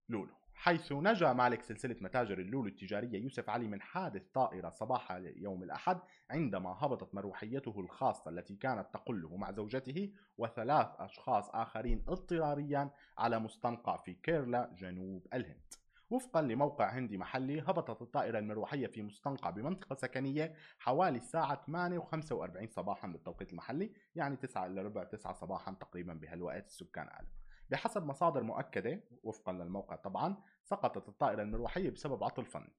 لولو. 0.09 0.42
حيث 0.55 0.93
نجا 0.93 1.33
مالك 1.33 1.63
سلسلة 1.63 1.97
متاجر 2.01 2.39
اللولو 2.39 2.67
التجارية 2.69 3.23
يوسف 3.23 3.51
علي 3.51 3.69
من 3.69 3.81
حادث 3.81 4.23
طائرة 4.35 4.71
صباح 4.71 5.13
يوم 5.37 5.63
الأحد 5.63 5.99
عندما 6.31 6.71
هبطت 6.71 7.15
مروحيته 7.15 7.81
الخاصة 7.81 8.31
التي 8.31 8.57
كانت 8.57 8.87
تقله 8.95 9.37
مع 9.37 9.53
زوجته 9.53 10.13
وثلاث 10.39 10.87
أشخاص 10.99 11.51
آخرين 11.51 12.05
اضطراريا 12.09 12.91
على 13.19 13.39
مستنقع 13.39 13.97
في 13.97 14.15
كيرلا 14.15 14.71
جنوب 14.79 15.27
الهند. 15.35 15.75
وفقا 16.11 16.43
لموقع 16.43 16.91
هندي 16.91 17.19
محلي 17.19 17.61
هبطت 17.61 18.03
الطائرة 18.03 18.39
المروحية 18.39 18.87
في 18.87 19.03
مستنقع 19.03 19.51
بمنطقة 19.51 19.95
سكنية 19.95 20.55
حوالي 20.79 21.17
الساعة 21.17 21.65
8 21.67 21.99
و45 21.99 22.69
صباحا 22.71 23.09
بالتوقيت 23.09 23.51
المحلي 23.51 23.93
يعني 24.15 24.37
9 24.37 24.67
إلى 24.67 24.83
ربع 24.83 25.05
9 25.05 25.33
صباحا 25.33 25.73
تقريبا 25.73 26.15
بهالوقت 26.15 26.67
السكان 26.67 27.09
قالوا 27.09 27.31
بحسب 27.73 28.07
مصادر 28.07 28.43
مؤكدة 28.43 29.01
وفقا 29.23 29.53
للموقع 29.53 29.97
طبعا 29.97 30.37
سقطت 30.65 31.09
الطائرة 31.09 31.43
المروحية 31.43 31.91
بسبب 31.91 32.25
عطل 32.25 32.45
فني. 32.45 32.73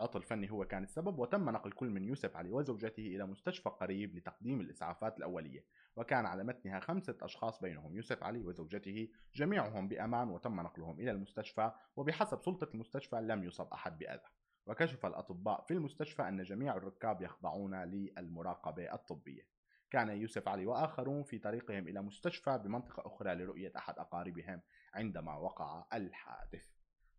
عطل 0.00 0.22
فني 0.22 0.50
هو 0.50 0.64
كان 0.64 0.82
السبب 0.82 1.18
وتم 1.18 1.50
نقل 1.50 1.72
كل 1.72 1.90
من 1.90 2.04
يوسف 2.04 2.36
علي 2.36 2.50
وزوجته 2.50 3.00
إلى 3.06 3.26
مستشفى 3.26 3.68
قريب 3.68 4.14
لتقديم 4.16 4.60
الإسعافات 4.60 5.18
الأولية. 5.18 5.64
وكان 5.96 6.26
على 6.26 6.44
متنها 6.44 6.80
خمسة 6.80 7.16
أشخاص 7.22 7.60
بينهم 7.60 7.96
يوسف 7.96 8.22
علي 8.22 8.42
وزوجته 8.42 9.08
جميعهم 9.34 9.88
بأمان 9.88 10.28
وتم 10.28 10.60
نقلهم 10.60 11.00
إلى 11.00 11.10
المستشفى 11.10 11.72
وبحسب 11.96 12.42
سلطة 12.42 12.68
المستشفى 12.74 13.16
لم 13.20 13.44
يصب 13.44 13.72
أحد 13.72 13.98
بأذى. 13.98 14.28
وكشف 14.66 15.06
الأطباء 15.06 15.64
في 15.64 15.74
المستشفى 15.74 16.22
أن 16.22 16.42
جميع 16.42 16.76
الركاب 16.76 17.22
يخضعون 17.22 17.74
للمراقبة 17.74 18.94
الطبية. 18.94 19.57
كان 19.90 20.08
يوسف 20.08 20.48
علي 20.48 20.66
وآخرون 20.66 21.22
في 21.22 21.38
طريقهم 21.38 21.88
إلى 21.88 22.02
مستشفى 22.02 22.58
بمنطقة 22.64 23.06
أخرى 23.06 23.34
لرؤية 23.34 23.72
أحد 23.76 23.98
أقاربهم 23.98 24.60
عندما 24.94 25.34
وقع 25.36 25.84
الحادث. 25.92 26.62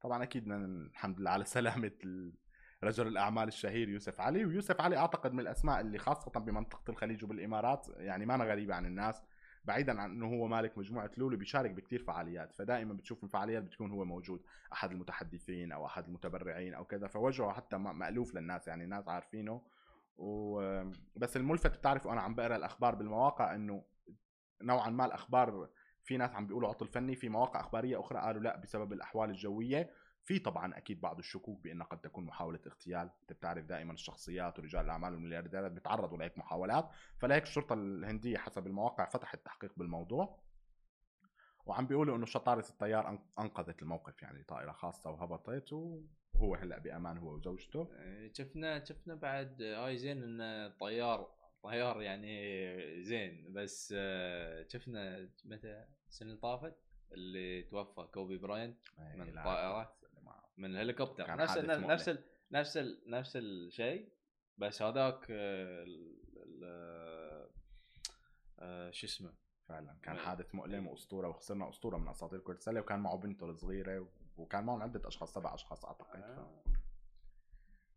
طبعا 0.02 0.24
أكيد 0.24 0.52
الحمد 0.52 1.20
لله 1.20 1.32
على 1.32 1.46
سلامة 1.46 1.92
رجل 2.84 3.08
الأعمال 3.08 3.48
الشهير 3.48 3.90
يوسف 3.90 4.22
علي 4.22 4.46
ويوسف 4.46 4.82
علي 4.82 4.98
أعتقد 4.98 5.34
من 5.34 5.40
الأسماء 5.40 5.80
اللي 5.82 5.98
خاصة 5.98 6.32
بمنطقة 6.32 6.92
الخليج 6.92 7.24
وبالإمارات 7.24 7.88
يعني 7.98 8.26
ما 8.26 8.36
أنا 8.36 8.44
غريبة 8.44 8.76
عن 8.76 8.86
الناس 8.86 9.22
بعيدا 9.66 10.02
عن 10.02 10.12
إنه 10.12 10.26
هو 10.28 10.48
مالك 10.48 10.78
مجموعة 10.78 11.12
لولو 11.18 11.38
بيشارك 11.38 11.72
بكثير 11.72 12.04
فعاليات 12.04 12.54
فدائما 12.54 12.94
بتشوف 12.94 13.24
الفعاليات 13.24 13.64
بتكون 13.64 13.92
هو 13.92 14.06
موجود 14.06 14.42
أحد 14.74 14.92
المتحدثين 14.92 15.72
أو 15.72 15.86
أحد 15.86 16.06
المتبرعين 16.08 16.74
أو 16.74 16.86
كذا 16.86 17.08
فوجهه 17.08 17.52
حتى 17.54 17.78
م- 17.78 18.00
مألوف 18.00 18.36
للناس 18.36 18.68
يعني 18.68 18.84
الناس 18.84 19.08
عارفينه 19.08 19.62
و... 20.20 20.62
بس 21.16 21.38
الملفت 21.38 21.78
بتعرف 21.78 22.06
وأنا 22.06 22.22
عم 22.22 22.36
بقرأ 22.36 22.56
الأخبار 22.56 22.96
بالمواقع 22.96 23.56
إنه 23.56 23.84
نوعا 24.62 24.90
ما 24.90 25.06
الأخبار 25.06 25.70
في 26.04 26.18
ناس 26.18 26.36
عم 26.36 26.48
بيقولوا 26.48 26.70
عطل 26.70 26.88
فني 26.88 27.16
في 27.16 27.30
مواقع 27.30 27.60
أخبارية 27.60 28.00
أخرى 28.00 28.20
قالوا 28.20 28.42
لا 28.42 28.58
بسبب 28.58 28.94
الأحوال 28.94 29.30
الجوية. 29.30 29.90
في 30.24 30.40
طبعا 30.40 30.78
أكيد 30.78 31.02
بعض 31.02 31.18
الشكوك 31.20 31.64
بأنها 31.64 31.86
قد 31.88 32.02
تكون 32.02 32.26
محاولة 32.26 32.60
اغتيال. 32.68 33.10
أنت 33.22 33.34
بتعرف 33.34 33.66
دائما 33.66 33.94
الشخصيات 33.94 34.60
ورجال 34.60 34.86
الأعمال 34.86 35.14
والمليارديرات 35.14 35.72
بيتعرضوا 35.72 36.18
لهيك 36.18 36.38
محاولات. 36.38 36.90
فلهيك 37.20 37.44
الشرطة 37.44 37.74
الهندية 37.74 38.38
حسب 38.38 38.68
المواقع 38.68 39.06
فتحت 39.10 39.46
تحقيق 39.46 39.74
بالموضوع. 39.78 40.40
وعم 41.66 41.88
بيقولوا 41.88 42.16
إنه 42.18 42.26
شطارة 42.26 42.70
الطيار 42.70 43.18
أن- 43.18 43.40
أنقذت 43.42 43.82
الموقف 43.82 44.22
يعني 44.22 44.44
طائرة 44.44 44.72
خاصة 44.72 45.10
وهبطت 45.12 45.74
وهو 46.40 46.56
هلا 46.56 46.80
بأمان 46.80 47.18
هو 47.18 47.34
وزوجته 47.36 47.88
آه، 47.94 48.30
شفنا 48.34 48.84
شفنا 48.86 49.16
بعد 49.16 49.62
آه، 49.62 49.86
هاي 49.88 49.98
زين 49.98 50.24
إنه 50.24 50.68
طيار 50.68 51.32
طيار 51.64 52.02
يعني 52.02 53.04
زين 53.04 53.54
بس 53.54 53.94
آه، 53.98 54.66
شفنا 54.68 55.30
متى 55.46 55.86
السنة 56.10 56.30
اللي 56.30 56.42
طافت 56.42 56.76
اللي 57.12 57.64
توفى 57.64 58.08
كوبي 58.14 58.38
براينت 58.38 58.78
من 59.00 59.22
إيه، 59.22 59.32
لا، 59.32 59.40
الطائرة. 59.42 59.94
ما- 60.24 60.44
من 60.58 60.72
الهليكوبتر 60.72 61.36
نفس 61.36 61.58
ال-. 61.58 61.82
نفس 61.88 62.10
ال 62.10 62.24
نفس 62.52 62.78
ال 62.78 63.02
نفس 63.08 63.36
الشيء 63.36 64.10
بس 64.58 64.82
هذاك 64.82 65.28
آه، 65.32 65.86
آه، 68.60 68.92
شو 68.92 69.08
اسمه 69.08 69.34
فعلا 69.68 69.98
كان 70.04 70.16
إيه. 70.16 70.22
حادث 70.26 70.56
مؤلم 70.56 70.88
وأسطورة 70.88 71.28
وخسرنا 71.28 71.70
أسطورة 71.70 71.98
من 71.98 72.08
أساطير 72.08 72.40
كرة 72.40 72.54
السلة 72.56 72.80
وكان 72.80 73.00
معه 73.00 73.18
بنته 73.18 73.46
الصغيرة 73.50 74.08
وكان 74.40 74.64
معهم 74.64 74.82
عدة 74.82 75.08
أشخاص 75.08 75.34
سبع 75.34 75.54
أشخاص 75.54 75.86
أعتقد. 75.86 76.20
ف... 76.20 76.24
آه. 76.24 76.64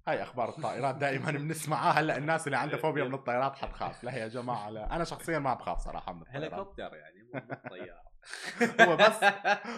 هاي 0.09 0.23
أخبار 0.23 0.49
الطائرات 0.49 0.95
دائما 0.95 1.31
بنسمعها. 1.31 2.01
هلأ 2.01 2.17
الناس 2.17 2.47
اللي 2.47 2.57
عندها 2.57 2.79
فوبيا 2.79 3.05
من 3.05 3.15
الطيارات 3.15 3.57
حتخاف 3.57 4.05
لا 4.05 4.17
يا 4.17 4.29
جماعة 4.29 4.71
لا. 4.71 4.97
أنا 4.97 5.05
شخصيا 5.05 5.39
ما 5.39 5.55
بخاف 5.55 5.79
صراحة 5.79 6.13
من 6.13 6.23
الطيارات. 6.23 6.53
هليكوبتر 6.53 6.95
يعني 6.95 7.23
مو 7.23 7.41
مو 7.41 7.69
طيار 7.71 8.03
هو 8.89 8.97
بس 8.97 9.25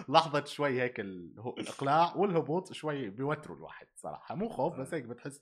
لحظة 0.09 0.45
شوي 0.45 0.81
هيك 0.81 0.99
الاقلاع 0.99 2.15
والهبوط 2.15 2.73
شوي 2.73 3.09
بيوتروا 3.09 3.57
الواحد 3.57 3.87
صراحة. 3.95 4.35
مو 4.35 4.49
خوف 4.49 4.79
بس 4.79 4.93
هيك 4.93 5.03
بتحس. 5.03 5.41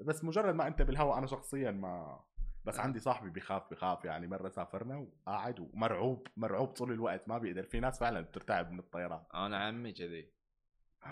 بس 0.00 0.24
مجرد 0.24 0.54
ما 0.54 0.66
أنت 0.66 0.82
بالهواء 0.82 1.18
أنا 1.18 1.26
شخصيا 1.26 1.70
ما 1.70 2.24
بس 2.64 2.78
آه. 2.78 2.82
عندي 2.82 2.98
صاحبي 2.98 3.30
بخاف 3.30 3.70
بخاف 3.70 4.04
يعني. 4.04 4.26
مرة 4.26 4.48
سافرنا 4.48 4.96
وقاعد 4.96 5.60
ومرعوب 5.60 6.26
مرعوب 6.36 6.68
طول 6.68 6.92
الوقت. 6.92 7.28
ما 7.28 7.38
بيقدر. 7.38 7.62
في 7.62 7.80
ناس 7.80 7.98
فعلا 7.98 8.20
بترتعب 8.20 8.70
من 8.70 8.78
الطيران. 8.78 9.22
أنا 9.34 9.58
عمي 9.58 9.92
كذي. 9.92 10.32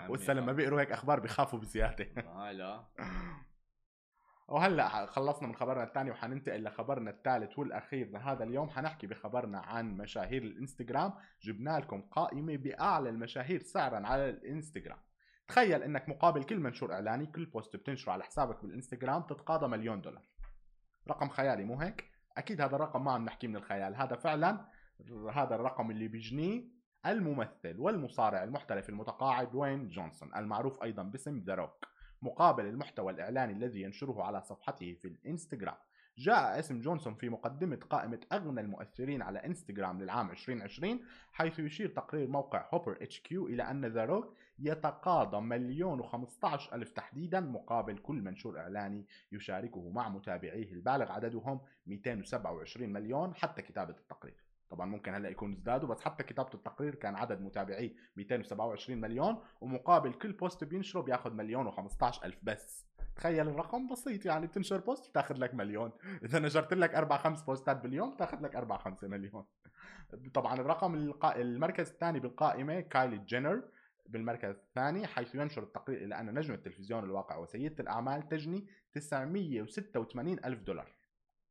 وهسه 0.09 0.33
لما 0.33 0.45
خاف. 0.47 0.55
بيقروا 0.55 0.81
هيك 0.81 0.91
أخبار 0.91 1.19
بيخافوا 1.19 1.59
بزيادة. 1.59 2.07
هاي 2.37 2.53
لا. 2.53 2.85
وهلأ 4.47 5.05
خلصنا 5.05 5.47
من 5.47 5.55
خبرنا 5.55 5.83
الثاني 5.83 6.11
وحننتقل 6.11 6.63
لخبرنا 6.63 7.09
الثالث 7.11 7.59
والأخير. 7.59 8.09
لهذا 8.09 8.43
اليوم 8.43 8.69
حنحكي 8.69 9.07
بخبرنا 9.07 9.59
عن 9.59 9.97
مشاهير 9.97 10.43
الإنستغرام. 10.43 11.13
جبنا 11.41 11.79
لكم 11.79 12.01
قائمة 12.01 12.57
بأعلى 12.57 13.09
المشاهير 13.09 13.61
سعرا 13.61 14.07
على 14.07 14.29
الإنستغرام. 14.29 14.99
تخيل 15.47 15.83
إنك 15.83 16.09
مقابل 16.09 16.43
كل 16.43 16.59
منشور 16.59 16.93
إعلاني 16.93 17.25
كل 17.25 17.45
بوست 17.45 17.75
بتنشره 17.75 18.11
على 18.11 18.23
حسابك 18.23 18.61
بالإنستغرام 18.61 19.21
تتقاضى 19.21 19.67
مليون 19.67 20.01
دولار. 20.01 20.29
رقم 21.09 21.29
خيالي 21.29 21.63
مو 21.63 21.79
هيك؟ 21.79 22.11
أكيد 22.37 22.61
هذا 22.61 22.75
الرقم 22.75 23.03
ما 23.03 23.11
عم 23.11 23.25
نحكي 23.25 23.47
من 23.47 23.55
الخيال. 23.55 23.95
هذا 23.95 24.15
فعلا 24.15 24.65
هذا 25.33 25.55
الرقم 25.55 25.91
اللي 25.91 26.07
بيجنيه 26.07 26.72
الممثل 27.05 27.79
والمصارع 27.79 28.43
المحترف 28.43 28.89
المتقاعد 28.89 29.55
دوين 29.55 29.89
جونسون 29.89 30.35
المعروف 30.35 30.83
أيضا 30.83 31.03
باسم 31.03 31.39
ذا 31.39 31.55
روك 31.55 31.85
مقابل 32.21 32.65
المحتوى 32.65 33.11
الإعلاني 33.11 33.53
الذي 33.53 33.81
ينشره 33.81 34.23
على 34.23 34.41
صفحته 34.41 34.93
في 34.93 35.07
الإنستغرام. 35.07 35.75
جاء 36.17 36.59
اسم 36.59 36.81
جونسون 36.81 37.15
في 37.15 37.29
مقدمة 37.29 37.75
قائمة 37.75 38.19
أغنى 38.33 38.61
المؤثرين 38.61 39.21
على 39.21 39.39
إنستغرام 39.39 40.01
للعام 40.01 40.29
2020 40.31 40.99
حيث 41.31 41.59
يشير 41.59 41.89
تقرير 41.89 42.27
موقع 42.27 42.69
هوبر 42.73 42.97
HQ 43.01 43.47
إلى 43.47 43.63
أن 43.63 43.85
ذا 43.85 44.05
روك 44.05 44.33
يتقاضى 44.59 45.39
مليون 45.41 45.99
و15 45.99 46.73
ألف 46.73 46.89
تحديدا 46.89 47.39
مقابل 47.39 47.97
كل 47.97 48.21
منشور 48.21 48.59
إعلاني 48.59 49.05
يشاركه 49.31 49.89
مع 49.89 50.09
متابعيه 50.09 50.71
البالغ 50.71 51.11
عددهم 51.11 51.61
227 51.85 52.89
مليون 52.89 53.35
حتى 53.35 53.61
كتابة 53.61 53.95
التقرير. 53.97 54.52
طبعا 54.73 54.85
ممكن 54.85 55.13
هلأ 55.13 55.29
يكون 55.29 55.51
ازدادوا 55.51 55.89
بس 55.89 56.01
حتى 56.01 56.23
كتابة 56.23 56.49
التقرير 56.53 56.95
كان 56.95 57.15
عدد 57.15 57.41
متابعيه 57.41 57.93
227 58.15 59.01
مليون 59.01 59.37
ومقابل 59.61 60.13
كل 60.13 60.31
post 60.31 60.63
بينشره 60.63 61.01
بياخذ 61.01 61.33
مليون 61.33 61.71
و15 61.71 62.23
ألف 62.23 62.37
بس. 62.43 62.85
تخيل 63.15 63.47
الرقم 63.47 63.87
بسيط 63.87 64.25
يعني 64.25 64.47
بتنشر 64.47 64.79
post 64.79 65.09
بتاخذ 65.09 65.35
لك 65.35 65.53
مليون. 65.53 65.91
إذا 66.25 66.39
نشرت 66.39 66.73
لك 66.73 66.95
أربع 66.95 67.17
خمس 67.17 67.41
post 67.41 67.70
ات 67.70 67.77
باليوم 67.77 68.11
بتاخذ 68.11 68.41
لك 68.41 68.55
أربع 68.55 68.77
خمسة 68.77 69.07
مليون. 69.07 69.45
طبعا 70.33 70.53
الرقم 70.53 70.95
القا... 70.95 71.35
المركز 71.35 71.89
الثاني 71.89 72.19
بالقائمة 72.19 72.79
كايلي 72.79 73.17
جينر 73.17 73.63
بالمركز 74.05 74.49
الثاني 74.49 75.07
حيث 75.07 75.35
ينشر 75.35 75.63
التقرير 75.63 76.05
إلى 76.05 76.19
أن 76.19 76.33
نجم 76.33 76.53
التلفزيون 76.53 77.03
الواقع 77.03 77.37
وسيدة 77.37 77.75
الأعمال 77.79 78.27
تجني 78.27 78.67
986 78.93 80.45
ألف 80.45 80.61
دولار. 80.61 81.02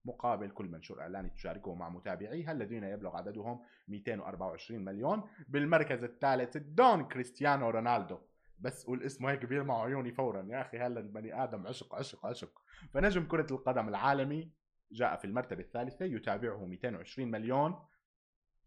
مقابل 0.04 0.50
كل 0.50 0.68
منشور 0.68 1.00
إعلاني 1.00 1.30
تشاركه 1.30 1.74
مع 1.74 1.88
متابعيها 1.88 2.52
الذين 2.52 2.84
يبلغ 2.84 3.16
عددهم 3.16 3.60
224 3.88 4.84
مليون. 4.84 5.22
بالمركز 5.48 6.04
الثالث 6.04 6.56
الدون 6.56 7.04
كريستيانو 7.04 7.70
رونالدو. 7.70 8.18
بس 8.58 8.86
قول 8.86 9.02
اسمه 9.02 9.30
هيك 9.30 9.44
بيلمع 9.44 9.82
عيوني 9.82 10.12
فورا. 10.12 10.42
يا 10.42 10.60
أخي 10.60 10.78
هلا 10.78 11.00
البني 11.00 11.44
آدم 11.44 11.66
عشق 11.66 11.94
عشق 11.94 12.26
عشق. 12.26 12.62
فنجم 12.94 13.26
كرة 13.26 13.46
القدم 13.50 13.88
العالمي 13.88 14.52
جاء 14.92 15.16
في 15.16 15.24
المرتبة 15.24 15.60
الثالثة 15.60 16.04
يتابعه 16.04 16.64
220 16.64 17.30
مليون 17.30 17.86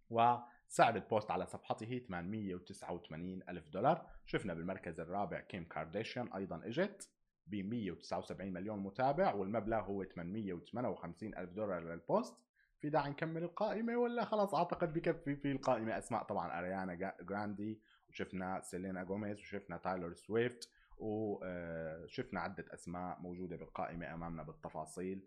وسعر 0.10 0.96
ال 0.96 1.03
post 1.03 1.32
على 1.32 1.46
صفحته 1.46 2.00
889 2.00 3.44
ألف 3.50 3.70
دولار. 3.70 4.08
شفنا 4.26 4.54
بالمركز 4.54 5.00
الرابع 5.00 5.40
كيم 5.40 5.64
كارديشيان 5.64 6.34
أيضا 6.34 6.62
إجت. 6.66 7.10
ب 7.48 7.56
179 7.56 8.54
مليون 8.54 8.80
متابع 8.80 9.34
والمبلغ 9.34 9.80
هو 9.82 10.04
858 10.04 11.38
ألف 11.38 11.50
دولار 11.52 11.84
لل 11.84 11.99
post. 11.99 12.36
في 12.82 12.90
داعي 12.90 13.10
نكمل 13.10 13.44
القائمة 13.44 13.98
ولا 13.98 14.26
خلاص؟ 14.26 14.56
أعتقد 14.56 14.94
بكفي 14.94 15.36
في 15.36 15.52
القائمة. 15.52 15.98
أسماء 15.98 16.24
طبعا 16.24 16.60
أريانا 16.60 17.14
جراندي 17.22 17.82
وشفنا 18.10 18.62
سيلينا 18.62 19.04
جوميز 19.04 19.40
وشفنا 19.40 19.78
تايلور 19.78 20.14
سويفت 20.14 20.70
وشفنا 20.98 22.40
عدة 22.40 22.66
أسماء 22.74 23.20
موجودة 23.20 23.56
بالقائمة 23.56 24.14
أمامنا 24.14 24.44
بالتفاصيل. 24.44 25.24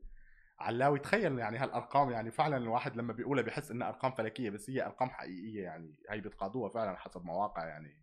علاوي 0.58 0.98
تخيل 0.98 1.38
يعني 1.38 1.58
هالأرقام 1.58 2.10
يعني 2.10 2.30
فعلا 2.30 2.56
الواحد 2.56 2.96
لما 2.96 3.12
بيقولها 3.12 3.42
بيحس 3.42 3.70
إنها 3.70 3.88
أرقام 3.88 4.12
فلكية 4.12 4.50
بس 4.50 4.70
هي 4.70 4.87
أرقام 4.87 5.10
حقيقية 5.10 5.62
يعني. 5.62 5.94
هي 6.10 6.20
بتقاضوها 6.20 6.68
فعلا 6.68 6.96
حسب 6.96 7.25
مواقع 7.25 7.66
يعني 7.66 7.98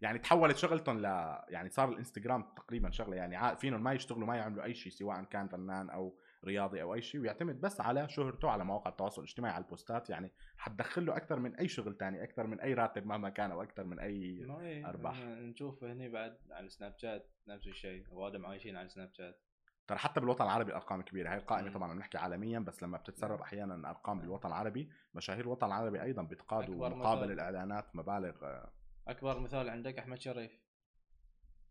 يعني 0.00 0.18
تحولت 0.18 0.56
شغلتهم 0.56 0.98
ل 0.98 1.04
يعني 1.48 1.68
صار 1.68 1.88
الإنستغرام 1.88 2.42
تقريبا 2.56 2.90
شغلة 2.90 3.16
يعني 3.16 3.56
فينهم 3.56 3.82
ما 3.82 3.92
يشتغلوا 3.92 4.26
ما 4.26 4.36
يعملوا 4.36 4.64
أي 4.64 4.74
شيء 4.74 4.92
سواء 4.92 5.24
كان 5.24 5.48
فنان 5.48 5.90
أو 5.90 6.18
رياضي 6.44 6.82
أو 6.82 6.94
أي 6.94 7.02
شيء 7.02 7.20
ويعتمد 7.20 7.60
بس 7.60 7.80
على 7.80 8.08
شهرته 8.08 8.50
على 8.50 8.64
مواقع 8.64 8.90
التواصل 8.90 9.22
الاجتماعي 9.22 9.54
على 9.54 9.64
البوستات 9.64 10.10
يعني 10.10 10.32
حتدخل 10.56 11.06
له 11.06 11.16
أكثر 11.16 11.38
من 11.38 11.56
أي 11.56 11.68
شغل 11.68 11.94
تاني 11.94 12.22
أكثر 12.22 12.46
من 12.46 12.60
أي 12.60 12.74
راتب 12.74 13.06
مهما 13.06 13.28
كان 13.28 13.50
أو 13.50 13.62
أكثر 13.62 13.84
من 13.84 13.98
أي 13.98 14.44
ما 14.48 14.62
هي 14.62 14.84
أرباح. 14.84 15.20
نشوف 15.24 15.84
هني 15.84 16.08
بعد 16.08 16.36
على 16.50 16.68
سناب 16.68 16.94
شات 16.98 17.30
نفس 17.48 17.66
الشيء 17.66 18.04
وادم 18.10 18.46
عايشين 18.46 18.76
على 18.76 18.88
سناب 18.88 19.10
شات 19.12 19.40
ترى 19.86 19.98
حتى 19.98 20.20
بالوطن 20.20 20.44
العربي 20.44 20.74
أرقام 20.74 21.02
كبيرة 21.02 21.30
هاي 21.30 21.36
القائمة 21.36 21.68
مم. 21.68 21.74
طبعا 21.74 21.90
عم 21.90 21.98
نحكي 21.98 22.18
عالميا 22.18 22.58
بس 22.58 22.82
لما 22.82 22.98
بتتسرب 22.98 23.30
نعم. 23.30 23.42
أحيانا 23.42 23.90
أرقام 23.90 24.20
بالوطن 24.20 24.48
العربي 24.48 24.90
مشاهير 25.14 25.44
الوطن 25.44 25.66
العربي 25.66 26.02
أيضا 26.02 26.22
بيتقاضوا 26.22 26.88
مقابل. 26.88 27.32
الإعلانات 27.32 27.96
مبالغ 27.96 28.44
آه 28.44 28.72
أكبر 29.08 29.38
مثال 29.40 29.68
عندك 29.68 29.98
أحمد 29.98 30.20
شريف. 30.20 30.60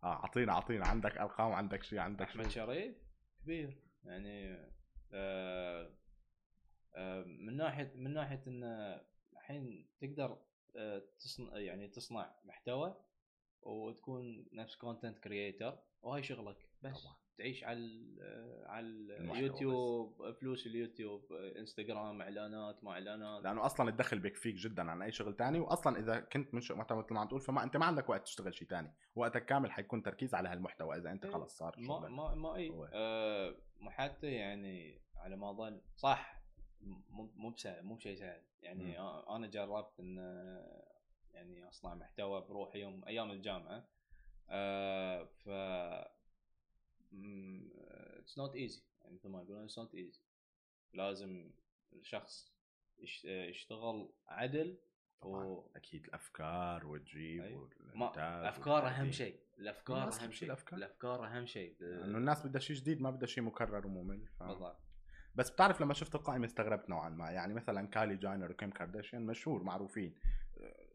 اعطينا 0.04 0.52
اعطينا 0.52 0.86
عندك 0.88 1.18
أرقام 1.18 1.52
عندك 1.52 1.84
شيء 1.84 2.00
عندك 2.00 2.22
أحمد 2.26 2.44
شيء 2.48 2.66
شريف؟ 2.66 2.96
كبير. 3.44 3.78
يعني 4.04 4.58
آه 5.14 5.94
آه 6.96 7.24
من 7.24 7.58
ناحية 7.58 7.92
من 7.96 8.14
ناحية 8.14 8.44
انه 8.48 9.02
الحين 9.34 9.88
تقدر 10.00 10.38
آه 10.76 11.04
تصنع 11.20 11.58
يعني 11.58 11.88
تصنع 11.88 12.36
محتوى 12.46 13.06
وتكون 13.62 14.46
نفس 14.54 14.76
content 14.75 15.20
creator 15.20 15.80
وهاي 16.02 16.24
شغلك 16.24 16.70
بس. 16.82 17.04
طبعاً. 17.04 17.16
تعيش 17.39 17.63
على 17.63 17.77
ال- 17.79 18.65
على 18.65 18.88
اليوتيوب 19.19 20.31
فلوس 20.31 20.67
اليوتيوب 20.67 21.34
انستغرام 21.34 22.22
إعلانات 22.22 22.84
ما 22.84 22.91
إعلانات 22.91 23.43
لأنه 23.43 23.65
أصلا 23.65 23.89
الدخل 23.89 24.19
بيكفيك 24.19 24.55
جدا 24.55 24.91
عن 24.91 25.01
أي 25.01 25.12
شغل 25.12 25.36
تاني 25.36 25.60
واصلا 25.60 26.00
إذا 26.00 26.19
كنت 26.19 26.53
منشئ 26.53 26.75
محتوى 26.75 26.98
مثل 26.98 27.13
ما 27.13 27.19
عم 27.19 27.27
تقول 27.27 27.41
فما 27.41 27.63
أنت 27.63 27.77
ما 27.77 27.86
عندك 27.86 28.10
وقت 28.10 28.24
تشتغل 28.24 28.53
شيء 28.53 28.67
تاني 28.67 28.93
وقتك 29.15 29.46
كامل 29.46 29.72
حيكون 29.72 30.03
تركيز 30.03 30.36
على 30.36 30.50
هالمحتوى 30.50 30.98
إذا 30.98 31.12
أنت 31.12 31.25
إيه. 31.25 31.31
خلص 31.31 31.58
صار 31.58 31.75
ما 31.77 32.10
ما 32.10 32.36
ما 32.36 32.55
إي. 32.55 32.72
آه 32.93 33.55
حتى 33.88 34.31
يعني 34.31 35.01
على 35.15 35.36
ما 35.36 35.50
أظن 35.50 35.81
صح 35.96 36.39
مو 36.81 37.29
مو 37.36 37.50
بسهل 37.50 37.84
مو 37.84 37.96
بشيء 37.96 38.15
سهل 38.15 38.41
يعني. 38.62 38.98
آ- 38.98 39.29
أنا 39.31 39.48
جربت 39.48 40.00
إن 40.00 40.17
يعني 41.34 41.67
أصنع 41.67 41.96
محتوى 41.96 42.41
بروحي 42.41 42.79
يوم 42.79 43.05
أيام 43.08 43.31
الجامعة 43.31 43.86
آه 44.50 45.24
ف 45.24 45.50
it's 47.13 48.38
not 48.38 48.56
easy 48.56 48.84
يعني 49.01 49.13
مثل 49.16 49.30
ما 49.30 49.42
يقولون 49.42 49.63
it's 49.63 49.80
not 49.80 49.96
easy 49.96 50.20
لازم 50.94 51.51
الشخص 51.94 52.54
يش- 53.00 53.25
يشتغل 53.25 54.10
عدل 54.28 54.78
طبعا. 55.22 55.46
و... 55.46 55.72
أكيد 55.75 56.06
الأفكار 56.06 56.86
وتجيب 56.88 57.44
أيوة. 57.44 57.70
ما 57.96 58.06
والإنتاج 58.06 58.46
أفكار 58.46 58.88
أهم. 58.88 59.12
شيء. 59.12 59.39
الأفكار 59.58 60.13
أهم 60.13 60.32
شيء. 60.32 60.48
الأفكار. 60.48 60.80
الأفكار 60.80 61.25
أهم 61.28 61.46
شيء. 61.46 61.75
انه 61.82 62.18
الناس 62.18 62.46
بدها 62.46 62.60
شيء 62.62 62.75
جديد 62.75 63.01
ما 63.01 63.10
بدها 63.12 63.28
شيء 63.28 63.44
مكرر 63.44 63.88
وممل 63.88 64.28
ف... 64.28 64.44
بالضبط. 64.44 64.78
بس 65.36 65.50
بتعرف 65.50 65.82
لما 65.82 65.94
شفت 65.94 66.16
القائمة 66.16 66.46
استغربت 66.46 66.89
نوعا 66.89 67.10
ما. 67.10 67.32
يعني 67.32 67.54
مثلا 67.54 67.88
كايلي 67.88 68.16
جينر 68.16 68.51
وكيم 68.51 68.72
كارداشيان 68.72 69.25
مشهور 69.25 69.63
معروفين. 69.63 70.16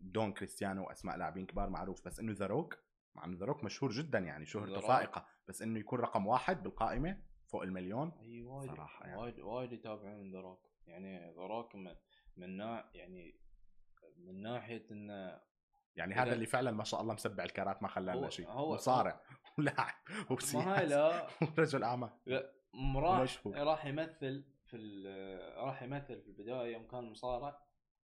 دون 0.00 0.32
كريستيانو 0.32 0.84
وأسماء 0.86 1.16
لاعبين 1.16 1.46
كبار 1.46 1.68
معروف 1.68 2.04
بس 2.06 2.20
إنه 2.20 2.32
ذا 2.32 2.46
روك 2.46 2.78
مع 3.14 3.24
إنه 3.24 3.36
ذا 3.36 3.46
روك 3.46 3.64
مشهور 3.64 3.90
جدا 3.92 4.18
يعني 4.18 4.46
شهرته. 4.46 4.80
فائقة. 4.80 5.26
بس 5.48 5.62
إنه 5.62 5.78
يكون 5.80 6.00
رقم 6.00 6.26
واحد 6.26 6.62
بالقائمة 6.62 7.22
فوق 7.46 7.62
المليون 7.62 8.12
أي 8.20 8.42
وايد 8.42 8.70
صراحة 8.70 9.06
يعني. 9.06 9.20
وايد 9.20 9.40
وايد 9.40 9.72
يتابعون 9.72 10.32
ذا 10.32 10.40
روك 10.40 10.70
يعني 10.86 11.32
ذا 11.34 11.42
روك 11.42 11.74
من, 11.74 11.94
من 12.36 12.56
نوع 12.56 12.84
يعني 12.94 13.40
من 14.16 14.42
ناحية 14.42 14.86
إنه 14.90 15.40
يعني 15.96 16.14
هذا 16.14 16.32
اللي 16.34 16.46
فعلا 16.46 16.70
ما 16.70 16.84
شاء 16.84 17.00
الله 17.00 17.14
مسبع 17.14 17.44
الكارات 17.44 17.82
ما 17.82 17.88
خلى 17.88 18.12
لنا 18.12 18.30
شيء 18.30 18.48
هو- 18.48 18.74
مصارع 18.74 19.20
ولاعب. 19.58 19.94
وسياسي 20.30 20.86
لا. 20.86 21.26
ورجل 21.58 21.82
اعمال 21.84 22.10
راح. 22.96 23.46
راح 23.46 23.86
يمثل 23.86 24.44
في 24.66 24.76
راح 25.56 25.82
يمثل 25.82 26.20
في 26.22 26.28
البداية 26.28 26.72
يوم 26.72 26.86
كان 26.86 27.04
مصارع. 27.10 27.58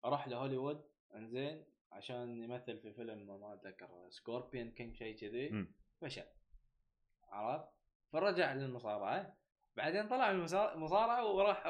راح 0.05 0.29
لهوليوود. 0.29 0.85
إنزين. 1.15 1.65
عشان 1.93 2.43
يمثل 2.43 2.79
في 2.79 2.93
فيلم 2.93 3.41
ما 3.41 3.55
أتذكر 3.55 4.07
سكوربيون 4.09 4.71
كينج 4.71 4.97
شيء 4.97 5.17
كذي. 5.17 5.67
فشل. 6.01 6.25
عرفت؟ 7.31 7.69
فرجع 8.13 8.53
للمصارعة. 8.53 9.37
بعدين 9.77 10.09
طلع 10.09 10.33
من 10.33 10.39
المصا- 10.47 10.73
المصارعه 10.75 11.27
وراح 11.27 11.67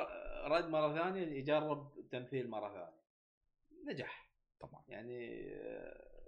رد 0.47 0.69
مرة 0.69 0.95
ثانية 0.95 1.27
يجرب 1.27 1.99
التمثيل 1.99 2.51
مرة 2.51 2.69
ثانية. 2.69 3.01
نجح. 3.87 4.31
طبعا. 4.61 4.85
يعني 4.89 5.49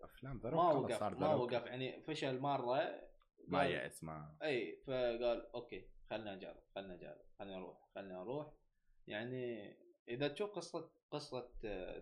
أفلام 0.04 0.38
ذا 0.38 0.50
ما 0.50 0.72
وقف 0.72 0.98
صار 0.98 1.14
ما 1.18 1.34
وقف. 1.34 1.66
يعني 1.66 2.02
فشل 2.02 2.38
مرة 2.40 3.00
ما 3.48 3.64
يأس 3.64 4.04
ما 4.04 4.36
إي 4.42 4.76
فقال 4.86 5.46
okay 5.54 5.88
خلنا 6.10 6.34
نجرب 6.34 6.62
خلنا 6.74 6.94
نجرب 6.96 7.24
خلنا 7.38 7.56
نروح 7.58 7.88
خلنا 7.94 8.14
نروح. 8.14 8.52
يعني 9.06 9.74
إذا 10.08 10.28
تشوف 10.28 10.50
قصة 10.50 10.90
قصة 11.10 11.50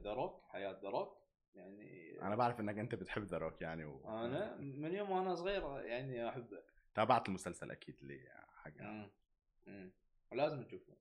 ذا 0.03 0.13
روك 0.13 0.43
حياة 0.49 0.81
ذا 0.83 0.89
روك 0.89 1.21
يعني 1.55 2.19
أنا 2.23 2.37
بعرف 2.37 2.61
إنك 2.61 2.79
أنت 2.79 2.95
بتحب 2.95 3.23
ذا 3.23 3.39
روك 3.39 3.63
يعني 3.63 3.85
و... 3.85 4.05
أنا 4.09 4.57
من 4.57 4.95
يوم 4.95 5.11
وأنا 5.11 5.35
صغير 5.35 5.81
يعني 5.87 6.29
أحبه. 6.29 6.63
تابعت 6.94 7.28
المسلسل 7.28 7.70
أكيد 7.70 7.97
اللي 8.02 8.28
مم. 8.80 9.11
مم. 9.66 9.90
ولازم 10.32 10.62
تشوفه. 10.62 10.97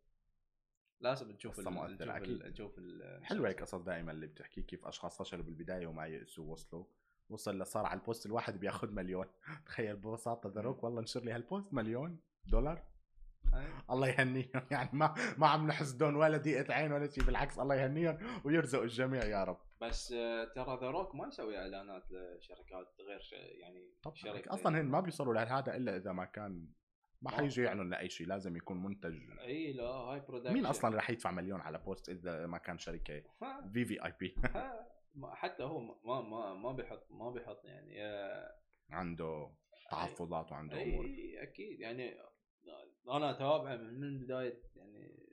لازم 1.01 1.36
تشوف 1.36 1.58
قصة 1.58 1.69
مؤثرة 1.69 2.17
أكيد. 2.17 2.53
تشوف 2.53 2.79
حلوة 3.24 3.50
هيك 3.50 3.62
قصص 3.62 3.81
دائما 3.81 4.12
اللي 4.12 4.27
بتحكي 4.27 4.62
كيف 4.62 4.86
أشخاص 4.86 5.22
فشلوا 5.22 5.43
بالبداية 5.43 5.88
وما 5.88 6.08
يأسوا 6.08 6.46
ووصلوا 6.46 6.86
وصل 7.29 7.60
لصار 7.62 7.86
على 7.86 8.00
ال 8.00 8.05
post 8.05 8.25
الواحد 8.25 8.60
بياخذ 8.60 8.91
مليون. 8.91 9.25
تخيل 9.65 9.96
ببساطة 9.96 10.50
ذا 10.50 10.62
روك 10.62 10.84
والله 10.84 11.00
انشر 11.00 11.24
لي 11.24 11.31
هال 11.32 11.46
post 11.46 11.74
مليون 11.74 12.19
دولار. 12.46 12.84
الله 13.89 14.08
يهنيهم. 14.08 14.50
يعني 14.72 14.89
ما 14.93 15.15
ما 15.38 15.48
عم 15.48 15.67
نحسدون 15.67 16.15
ولا 16.15 16.38
ضيقة 16.38 16.74
عين 16.74 16.91
ولا 16.91 17.08
شيء 17.08 17.24
بالعكس 17.24 17.60
الله 17.60 17.75
يهنيهم. 17.75 18.17
ويرزق 18.43 18.81
الجميع 18.81 19.25
يا 19.25 19.43
رب. 19.43 19.60
بس 19.82 20.12
آه، 20.12 20.46
ترى 20.46 20.78
ذا 20.82 20.90
روك 20.90 21.16
ما 21.16 21.28
يسوي 21.28 21.58
إعلانات 21.58 22.04
لشركات 22.12 22.88
غير 23.08 23.20
ش- 23.20 23.34
يعني 23.34 23.94
طبعا 24.04 24.16
شركة 24.16 24.54
أصلا 24.54 24.82
هن 24.82 24.86
ما 24.86 25.00
بيوصلوا 25.00 25.34
لهذا 25.34 25.76
إلا 25.76 25.96
إذا 25.98 26.12
ما 26.12 26.26
كان 26.26 26.68
ما 27.22 27.32
حيجي 27.32 27.62
يعلن 27.64 27.90
لأي 27.90 28.10
شيء 28.10 28.28
لازم 28.28 28.56
يكون 28.58 28.84
منتج. 28.84 29.40
إي 29.40 29.74
لا 29.74 29.84
هاي 29.84 30.20
production 30.19 30.54
مين 30.54 30.65
أصلا 30.65 30.98
رح 30.98 31.10
يدفع 31.10 31.32
مليون 31.32 31.62
على 31.62 31.78
post 31.78 32.10
إذا 32.10 32.46
ما 32.48 32.58
كان 32.58 32.78
شركة 32.78 33.24
في 33.74 33.86
VIP 33.86 34.36
حتى 35.24 35.63
هو 35.63 35.80
ما 35.80 36.22
ما 36.22 36.54
ما 36.54 36.72
بيحط 36.72 37.12
ما 37.12 37.32
بيحط 37.32 37.65
يعني 37.65 38.06
آه، 38.06 38.56
عنده 38.89 39.52
تحفظات 39.92 40.52
وعنده 40.52 40.82
أمور. 40.84 41.06
اي 41.06 41.44
أكيد 41.44 41.80
يعني 41.80 42.15
أنا 43.10 43.32
أتابعه 43.32 43.76
من 43.76 44.20
بداية 44.20 44.62
يعني 44.76 45.30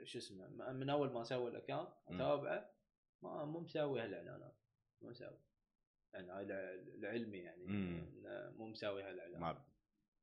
آه، 0.00 0.04
شو 0.04 0.18
اسمه 0.18 0.48
من 0.72 0.90
أول 0.90 1.12
ما 1.12 1.24
سوى 1.24 1.50
ال 1.50 1.54
account. 1.54 1.88
أتابعه. 2.08 2.70
ما 3.22 3.44
مو 3.44 3.60
مسوي 3.60 4.00
هالاعلانات 4.00 4.54
مو 5.02 5.10
مسوي 5.10 5.38
يعني 6.14 6.30
هاي 6.32 6.42
الع- 6.44 6.94
العلمي 6.94 7.38
يعني 7.38 7.66
مو 8.58 8.66
مسوي 8.66 9.02
هالاعلانات 9.02 9.56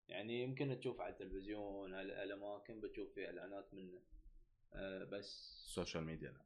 يعني 0.08 0.44
يمكن 0.44 0.80
تشوف 0.80 1.02
على 1.02 1.14
التلفزيون 1.14 1.94
هال- 1.94 2.12
هالاماكن 2.12 2.82
بتشوف 2.82 3.14
في 3.14 3.26
إعلانات 3.28 3.74
منه 3.74 4.00
آه، 4.74 5.04
بس. 5.04 5.26
ال 5.68 5.73
social 5.73 6.04
media 6.04 6.30
لا. 6.32 6.42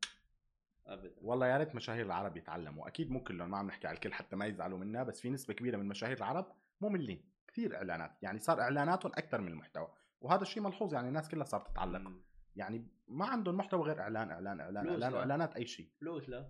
ابدا. 0.87 1.15
والله 1.21 1.47
يا 1.47 1.57
ريت 1.57 1.75
مشاهير 1.75 2.05
العرب 2.05 2.37
يتعلموا. 2.37 2.87
أكيد 2.87 3.11
مو 3.11 3.23
كلهم 3.23 3.51
ما 3.51 3.57
عم 3.57 3.67
نحكي 3.67 3.87
على 3.87 3.95
الكل 3.95 4.13
حتى 4.13 4.35
ما 4.35 4.45
يزعلوا 4.45 4.77
منا 4.77 5.03
بس 5.03 5.21
في 5.21 5.29
نسبة 5.29 5.53
كبيرة 5.53 5.77
من 5.77 5.85
مشاهير 5.85 6.17
العرب 6.17 6.51
مملين. 6.81 7.29
كثير 7.47 7.75
إعلانات. 7.75 8.11
يعني 8.23 8.39
صار 8.39 8.61
إعلاناتهم 8.61 9.11
أكثر 9.11 9.41
من 9.41 9.47
المحتوى. 9.47 9.93
وهذا 10.21 10.41
الشيء 10.41 10.63
ملحوظ 10.63 10.93
يعني 10.93 11.07
الناس 11.07 11.29
كلها 11.29 11.43
صارت 11.43 11.67
تتعلق. 11.67 12.11
يعني 12.55 12.87
ما 13.07 13.25
عندهم 13.25 13.57
محتوى 13.57 13.81
غير 13.83 13.99
إعلان 13.99 14.31
إعلان 14.31 14.59
إعلان 14.59 14.89
إعلان 14.89 15.11
لا. 15.11 15.17
واعلانات 15.17 15.55
أي 15.55 15.65
شيء 15.65 15.89
فلوس 16.01 16.29
لا 16.29 16.49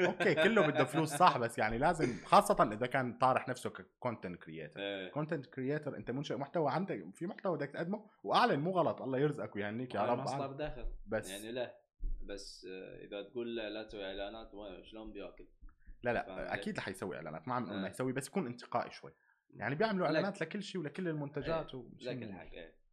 okay 0.00 0.34
كله 0.34 0.66
بده 0.66 0.84
فلوس 0.84 1.14
صح 1.14 1.38
بس 1.38 1.58
يعني 1.58 1.78
لازم 1.78 2.24
خاصة 2.24 2.72
إذا 2.72 2.86
كان 2.86 3.18
طارح 3.18 3.48
نفسه 3.48 3.70
ك 3.70 3.79
content 3.79 4.42
creator 4.42 4.80
إيه. 4.80 5.10
content 5.10 5.46
creator 5.46 5.96
أنت 5.96 6.10
منشئ 6.10 6.36
محتوى 6.36 6.72
عندك 6.72 7.04
في 7.14 7.26
محتوى 7.26 7.56
بدك 7.56 7.70
تقدمه 7.70 8.10
وأعلن 8.22 8.60
مو 8.60 8.70
غلط 8.70 9.02
الله 9.02 9.18
يرزقك 9.18 9.56
ويهنيك 9.56 9.94
يا 9.94 10.02
رب 10.02 10.18
مصدر. 10.18 10.52
دخل 10.52 10.86
بس 11.06 11.30
يعني 11.30 11.52
له 11.52 11.72
بس 12.22 12.66
آه، 12.70 13.04
إذا 13.04 13.22
تقول 13.22 13.56
لا 13.56 13.82
تسوي 13.82 14.04
إعلانات 14.04 14.50
شلون 14.82 15.12
بيأكل؟ 15.12 15.46
لا 16.02 16.12
لا؟ 16.12 16.54
أكيد 16.54 16.78
رح 16.78 16.88
يسوي 16.88 17.16
إعلانات 17.16 17.48
ما 17.48 17.54
عم 17.54 17.64
نقول 17.64 17.78
ما 17.78 17.86
آه. 17.86 17.90
يسوي 17.90 18.12
بس 18.12 18.28
يكون 18.28 18.46
انتقائي 18.46 18.90
شوي 18.90 19.12
يعني 19.50 19.74
بيعملوا 19.74 20.06
إعلانات 20.06 20.40
لكل 20.40 20.62
شيء 20.62 20.80
ولكل 20.80 21.08
المنتجات 21.08 21.74
و... 21.74 21.88
لك 22.00 22.22
الحق 22.22 22.52
إيه 22.52 22.83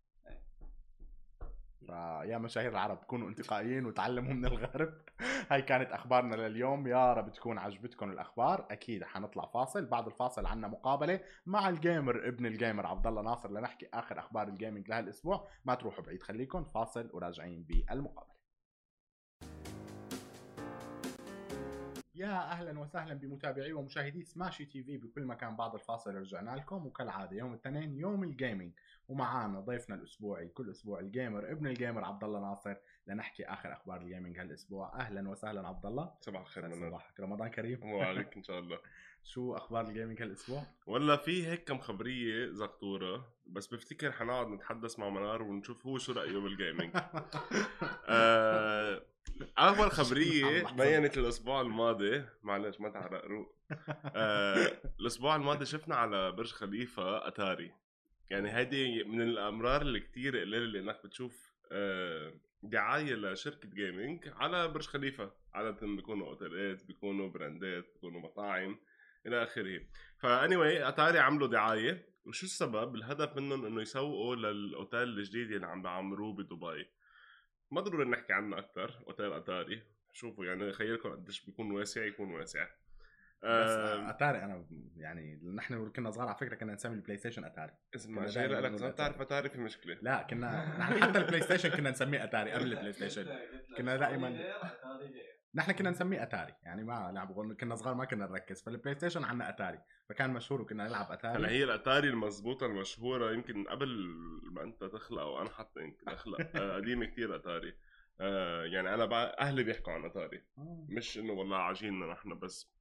فيا 1.87 2.37
مشاهير 2.37 2.71
العرب 2.71 2.97
كونوا 2.97 3.29
انتقائيين 3.29 3.85
وتعلموا 3.85 4.33
من 4.33 4.45
الغرب. 4.45 4.93
هاي 5.51 5.61
كانت 5.61 5.91
أخبارنا 5.91 6.35
لليوم. 6.35 6.87
يا 6.87 7.13
رب 7.13 7.29
تكون 7.29 7.57
عجبتكم 7.57 8.11
الأخبار. 8.11 8.67
أكيد 8.71 9.03
حنطلع 9.03 9.45
فاصل. 9.45 9.85
بعد 9.85 10.05
الفاصل 10.05 10.45
عنا 10.45 10.67
مقابلة 10.67 11.19
مع 11.45 11.69
ال 11.69 11.79
gamer 11.79 12.27
ابن 12.27 12.45
ال 12.45 12.52
gamer 12.52 12.85
عبد 12.85 13.07
الله 13.07 13.21
ناصر 13.21 13.51
لنحكي 13.51 13.87
آخر 13.93 14.19
أخبار 14.19 14.47
ال 14.47 14.53
gaming 14.53 14.89
لهالأسبوع. 14.89 15.47
ما 15.65 15.75
تروحوا 15.75 16.03
بعيد 16.03 16.23
خليكم. 16.23 16.63
فاصل 16.63 17.09
وراجعين 17.13 17.63
بالمقابلة. 17.63 18.30
يا 22.21 22.51
أهلا 22.51 22.79
وسهلا 22.79 23.13
بمتابعي 23.13 23.73
ومشاهدي 23.73 24.23
سماشي 24.23 24.65
تي 24.65 24.83
في 24.83 24.97
بكل 24.97 25.25
مكان 25.25 25.55
بعد 25.55 25.73
الفاصل 25.73 26.15
رجعنا 26.15 26.55
لكم 26.55 26.85
وكالعادة 26.85 27.37
يوم 27.37 27.53
الاثنين 27.53 27.95
يوم 27.95 28.23
ال 28.23 28.30
gaming 28.30 28.71
ومعانا 29.07 29.59
ضيفنا 29.59 29.95
الأسبوعي 29.95 30.47
كل 30.47 30.69
أسبوع 30.69 30.99
ال 30.99 31.08
gamer 31.08 31.51
ابن 31.51 31.67
ال 31.67 31.74
gamer 31.74 32.05
عبد 32.05 32.23
الله 32.23 32.39
ناصر. 32.39 32.75
لنحكي 33.07 33.45
آخر 33.45 33.73
أخبار 33.73 34.01
ال 34.01 34.07
gaming 34.07 34.39
هالأسبوع. 34.39 34.99
أهلا 34.99 35.29
وسهلا 35.29 35.67
عبد 35.67 35.85
الله. 35.85 36.13
صباح 36.21 36.41
الخير 36.41 36.73
صباحك 36.73 37.19
رمضان 37.19 37.47
كريم. 37.47 37.83
وعليك 37.93 38.37
إن 38.37 38.43
شاء 38.43 38.59
الله. 38.59 38.79
شو 39.23 39.55
أخبار 39.55 39.87
ال 39.87 39.92
gaming 39.92 40.21
هالأسبوع؟ 40.21 40.63
ولا 40.87 41.17
في 41.17 41.47
هيك 41.47 41.63
كم 41.63 41.77
خبرية 41.77 42.51
زقطوره 42.51 43.27
بس 43.47 43.67
بفتكر 43.67 44.11
حنقعد 44.11 44.47
نتحدث 44.47 44.99
مع 44.99 45.09
منار 45.09 45.43
ونشوف 45.43 45.85
هو 45.87 45.97
شو 45.97 46.13
رايه 46.13 46.37
بال 46.37 46.51
gaming 46.51 46.91
آه، 48.09 49.01
اول 49.57 49.91
خبرية 50.01 50.63
بينت 50.77 51.17
الأسبوع 51.17 51.61
الماضي 51.61 52.23
معلش 52.43 52.79
ما 52.79 52.89
تعرق 52.89 53.25
روق 53.25 53.55
آه، 54.15 54.81
الأسبوع 54.99 55.35
الماضي 55.35 55.65
شفنا 55.65 55.95
على 55.95 56.31
برج 56.31 56.51
خليفة 56.51 57.27
أتاري. 57.27 57.71
يعني 58.29 58.55
هيدي 58.57 59.03
من 59.03 59.21
المرات 59.21 59.81
اللي 59.81 59.99
كتير 59.99 60.37
قليلة 60.37 60.57
اللي 60.57 60.79
إنك 60.79 61.05
بتشوف 61.05 61.53
آه، 61.71 62.33
دعاية 62.63 63.15
لشركة 63.15 63.69
gaming 63.69 64.27
على 64.35 64.67
برج 64.67 64.85
خليفة. 64.85 65.31
عاده 65.53 65.87
بيكونوا 65.87 66.27
أوتيلات 66.27 66.85
بيكونوا 66.85 67.29
brandات 67.29 67.85
بيكونوا 67.93 68.21
مطاعم 68.21 68.79
إلى 69.25 69.43
آخره. 69.43 69.81
ف 70.19 70.55
anyway 70.55 70.87
أتاري 70.87 71.19
عملوا 71.19 71.47
دعاية. 71.47 72.11
وشو 72.25 72.45
السبب؟ 72.45 72.95
الهدف 72.95 73.37
منهم 73.37 73.65
إنه 73.65 73.81
يسوقوا 73.81 74.35
للأوتيل 74.35 75.01
الجديد 75.01 75.51
اللي 75.51 75.67
عم 75.67 75.81
بعمروه 75.81 76.33
بدبي. 76.33 76.87
ما 77.71 77.81
ضروري 77.81 78.05
نحكي 78.09 78.33
عنه 78.33 78.57
أكثر 78.57 79.03
اوتيل 79.07 79.33
اتاري 79.33 79.83
شوفوا 80.13 80.45
يعني 80.45 80.71
خيالكم 80.71 81.09
قديش 81.11 81.45
بيكون 81.45 81.71
واسع 81.71 82.05
يكون 82.05 82.31
واسع. 82.31 82.63
بس 83.43 83.49
آه، 83.49 84.09
أتاري 84.09 84.37
أنا 84.43 84.65
يعني 84.97 85.39
نحن 85.55 85.89
كنا 85.89 86.11
صغار 86.11 86.27
على 86.27 86.37
فكرة 86.37 86.55
كنا 86.55 86.73
نسمي 86.73 86.95
البلاي 86.95 87.17
ستيشن 87.17 87.43
أتاري. 87.45 87.73
اسمع 87.95 88.25
جاي 88.25 88.47
لك 88.47 88.65
نقول 88.65 88.81
ما 88.81 88.91
تعرف 88.91 89.21
أتاري. 89.21 89.49
في 89.49 89.57
مشكلة. 89.57 89.97
لا 90.01 90.21
كنا 90.21 90.77
نحن 90.79 91.03
حتى 91.03 91.19
البلاي 91.19 91.41
ستيشن 91.41 91.69
كنا 91.69 91.89
نسميه 91.89 92.23
أتاري 92.23 92.51
قبل 92.51 92.73
البلاي 92.73 92.93
ستيشن. 92.93 93.25
كنا 93.77 93.97
دائماً- 93.97 94.61
نحن 95.55 95.71
كنا 95.71 95.89
نسميه 95.89 96.23
أتاري 96.23 96.53
يعني 96.63 96.83
ما 96.83 97.11
لعب 97.13 97.53
كنا 97.53 97.75
صغار 97.75 97.93
ما 97.93 98.05
كنا 98.05 98.27
نركز 98.27 98.61
فالبلاي 98.61 98.95
ستيشن 98.95 99.23
عنا 99.23 99.49
أتاري 99.49 99.79
فكان 100.09 100.29
مشهور 100.33 100.61
وكنا 100.61 100.87
نلعب 100.87 101.05
هلا 101.05 101.13
اتاري 101.13 101.47
هي 101.47 101.63
الأتاري 101.63 102.09
المضبوطه 102.09 102.65
المشهورة 102.65 103.31
يمكن 103.31 103.67
قبل 103.67 103.87
ما 104.43 104.63
أنت 104.63 104.83
تخلق 104.83 105.21
أو 105.21 105.41
أنا 105.41 105.49
حتى 105.49 105.79
يمكن 105.79 106.09
أخلق. 106.09 106.39
آه، 106.55 106.75
قديمة 106.75 107.05
كثير 107.05 107.35
أتاري. 107.35 107.73
آه، 108.19 108.63
يعني 108.65 108.93
أنا 108.93 109.05
بقى 109.05 109.37
أهلي 109.39 109.63
بيحكوا 109.63 109.93
عن 109.93 110.05
أتاري. 110.05 110.43
آه. 110.57 110.85
مش 110.89 111.17
إنه 111.17 111.33
والله 111.33 111.57
عاجيننا 111.57 112.05
نحن 112.05 112.39
بس. 112.39 112.71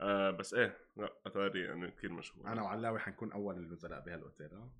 آه 0.00 0.30
بس 0.30 0.54
إيه 0.54 0.78
لا 0.96 1.12
أتاري 1.26 1.64
يعني 1.64 1.90
كثير 1.90 2.12
مشهور 2.12 2.46
أنا 2.46 2.62
وعلاوي 2.62 2.98
حنكون 2.98 3.32
أول 3.32 3.56
النزلاء 3.56 4.00
بهالأوتيل 4.00 4.46
ها 4.46 4.58
يلا. 4.58 4.70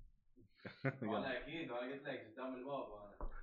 أنا 1.03 1.37
أكيد 1.37 1.71
أنا 1.71 1.79
قلت 1.79 2.07
لك 2.07 2.31
قدام 2.33 2.55
الباب 2.55 2.87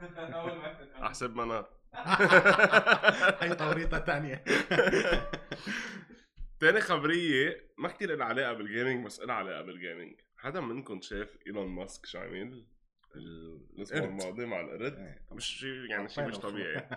أنا 0.00 0.36
أول 0.40 0.52
ما 0.52 1.06
أحسب 1.06 1.36
منار 1.36 1.70
هي 3.42 3.54
توريطة 3.54 3.98
ثانية 3.98 4.44
تاني 6.60 6.80
خبرية 6.80 7.70
ما 7.78 7.88
كتير 7.88 8.16
لها 8.16 8.26
علاقة 8.26 8.52
بال 8.52 8.66
gaming 8.66 9.06
بس 9.06 9.20
لها 9.20 9.34
علاقة 9.34 9.62
بال 9.62 9.77
gaming 9.77 10.20
حدا 10.36 10.60
منكم 10.60 11.00
شاف 11.00 11.38
إيلون 11.46 11.68
ماسك 11.68 12.06
شو 12.06 12.18
عمل 12.18 12.64
الأسبوع. 13.16 14.04
الماضي 14.04 14.46
مع 14.46 14.60
القرد؟ 14.60 14.94
إيه،. 14.98 15.22
مش 15.32 15.46
شيء 15.46 15.90
يعني 15.90 16.08
شيء 16.08 16.24
مش 16.24 16.38
طبيعي. 16.38 16.88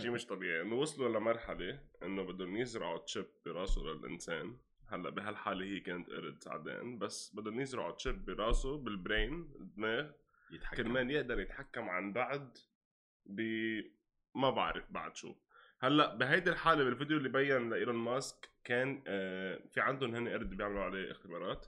شيء 0.00 0.10
مش 0.10 0.26
طبيعي. 0.26 0.62
إنه 0.62 0.74
وصلوا 0.74 1.18
لمرحلة 1.18 1.80
إنه 2.02 2.22
بدهم 2.22 2.56
يزرعوا 2.56 2.98
chip 2.98 3.26
براسه 3.46 3.80
للإنسان. 3.80 4.56
هلأ 4.94 5.10
بهالحالة 5.10 5.64
هي 5.64 5.80
كانت 5.80 6.10
قرد 6.10 6.42
سعدان 6.42 6.98
بس 6.98 7.34
بدهم 7.36 7.60
يزرعوا 7.60 7.92
chip 7.92 8.24
براسه 8.24 8.76
بال 8.78 8.99
brain 8.99 9.50
الدماغ 9.60 10.10
يتحكم. 10.50 10.76
كرمال 10.76 11.10
يقدر 11.10 11.40
يتحكم 11.40 11.88
عن 11.88 12.12
بعد 12.12 12.58
ب 13.26 13.40
ما 14.34 14.50
بعرف 14.50 14.92
بعد 14.92 15.16
شو 15.16 15.34
هلأ 15.80 16.14
بهيدي 16.14 16.50
الحالة 16.50 16.84
بالفيديو 16.84 17.16
اللي 17.16 17.28
بين 17.28 17.70
إيلون 17.70 17.94
ماسك 17.96 18.48
كان 18.64 19.02
آه 19.06 19.60
في 19.74 19.80
عندهم 19.80 20.14
هن 20.14 20.28
قرد 20.28 20.50
بيعملوا 20.56 20.82
عليه 20.82 21.10
اختبارات 21.10 21.66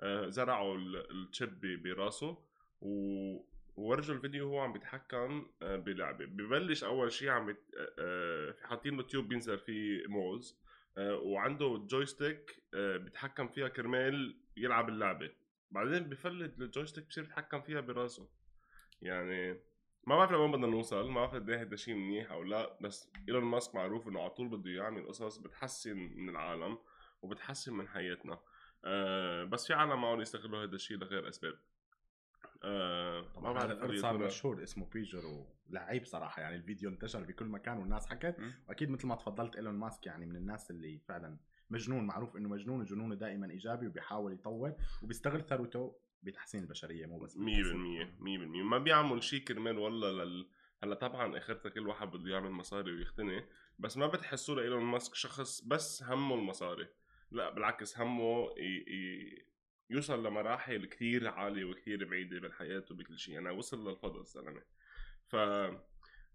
آه 0.00 0.28
زرعوا 0.28 0.76
ال- 0.76 1.10
ال 1.10 1.20
chip 1.20 1.60
ب- 1.60 1.82
براسه 1.82 2.38
و 2.80 3.56
وورجوا 3.76 4.14
الفيديو 4.16 4.46
وهو 4.48 4.60
عم 4.60 4.72
بيتحكم 4.72 5.46
آه، 5.62 5.76
بلعبة 5.76 6.24
ببلش 6.24 6.84
أول 6.84 7.12
شيء 7.12 7.28
عم. 7.28 7.56
آه، 7.98 8.54
حاطين 8.64 8.96
له 8.96 9.02
tube 9.02 9.28
بينزل 9.28 9.58
فيه 9.58 10.06
موز 10.08 10.58
وعنده 10.98 11.86
joystick 11.90 12.62
آه، 12.74 12.96
بيتحكم 12.96 13.48
فيها 13.48 13.68
كرمال 13.68 14.40
يلعب 14.56 14.88
اللعبة. 14.88 15.30
بعدين 15.70 16.08
بفلت 16.08 16.60
ال 16.60 16.65
joystick 16.65 17.06
بصير 17.06 17.24
يتحكم 17.24 17.62
فيها 17.62 17.80
براسه. 17.80 18.28
يعني 19.02 19.60
ما 20.06 20.16
بعرف 20.16 20.30
لوين 20.30 20.52
بدنا 20.52 20.66
نوصل 20.66 21.08
ما 21.08 21.14
بعرف 21.14 21.34
قد 21.34 21.50
إيه 21.50 21.62
هذا 21.62 21.74
الشيء 21.74 21.94
منيح 21.94 22.32
أو 22.32 22.42
لا 22.42 22.78
بس 22.80 23.10
إيلون 23.28 23.44
ماسك 23.44 23.74
معروف 23.74 24.08
إنه 24.08 24.20
على 24.20 24.30
طول 24.30 24.48
بده 24.48 24.70
يعمل 24.70 25.08
قصص 25.08 25.38
بتحسن 25.38 25.96
من 25.96 26.28
العالم 26.28 26.78
وبتحسن 27.22 27.72
من 27.72 27.88
حياتنا. 27.88 28.40
أه 28.84 29.44
بس 29.44 29.66
في 29.66 29.74
عالم 29.74 30.00
معهم 30.02 30.20
يستغلوا 30.20 30.64
هذا 30.64 30.74
الشيء 30.74 30.96
لغير 30.96 31.28
أسباب. 31.28 31.58
أه 32.64 33.20
ما 33.20 33.40
طبعا 33.40 33.52
بعرف 33.52 33.78
قد 33.78 33.94
صار 33.94 34.18
مشهور 34.18 34.62
اسمه 34.62 34.86
بيجر 34.86 35.22
ولعيب 35.70 36.04
صراحة 36.04 36.42
يعني 36.42 36.56
الفيديو 36.56 36.90
انتشر 36.90 37.24
بكل 37.24 37.46
مكان 37.46 37.78
والناس 37.78 38.06
حكت. 38.06 38.36
وأكيد 38.68 38.90
مثل 38.90 39.06
ما 39.06 39.14
تفضلت 39.14 39.56
إيلون 39.56 39.74
ماسك 39.74 40.06
يعني 40.06 40.26
من 40.26 40.36
الناس 40.36 40.70
اللي 40.70 40.98
فعلا 40.98 41.38
مجنون 41.70 42.06
معروف 42.06 42.36
إنه 42.36 42.48
مجنون 42.48 42.80
وجنونه 42.80 43.14
دائما 43.14 43.50
إيجابي 43.50 43.86
وبيحاول 43.86 44.32
يطور 44.32 44.74
وبيستغل 45.02 45.42
ثروته 45.42 45.96
بتحسين 46.22 46.62
البشرية 46.62 47.06
مو 47.06 47.18
بس 47.18 47.36
100% 47.36 47.38
100% 47.38 47.42
ما 48.64 48.78
بيعمل 48.78 49.22
شيء 49.22 49.44
كرمال 49.44 49.78
والله 49.78 50.24
لل. 50.24 50.48
هلا 50.82 50.94
طبعا 50.94 51.38
اخرتها 51.38 51.68
كل 51.70 51.88
واحد 51.88 52.10
بده 52.10 52.30
يعمل 52.30 52.50
مصاري 52.50 52.92
ويغتني 52.92 53.44
بس 53.78 53.96
ما 53.96 54.06
بتحسوا 54.06 54.54
لإيلون 54.54 54.82
ماسك 54.84 55.14
شخص 55.14 55.60
بس 55.60 56.02
همه 56.02 56.34
المصاري. 56.34 56.88
لا 57.30 57.50
بالعكس 57.50 57.98
همه 57.98 58.50
ي... 58.58 58.84
ي... 58.88 59.46
يوصل 59.90 60.26
لمراحل 60.26 60.86
كثير 60.86 61.28
عالية 61.28 61.64
وكثير 61.64 62.04
بعيدة 62.04 62.40
بالحياة 62.40 62.84
وبكل 62.90 63.18
شيء. 63.18 63.34
يعني 63.34 63.50
وصل 63.50 63.88
للفضاء 63.88 64.20
الزلمة 64.20 64.62
ف 65.26 65.36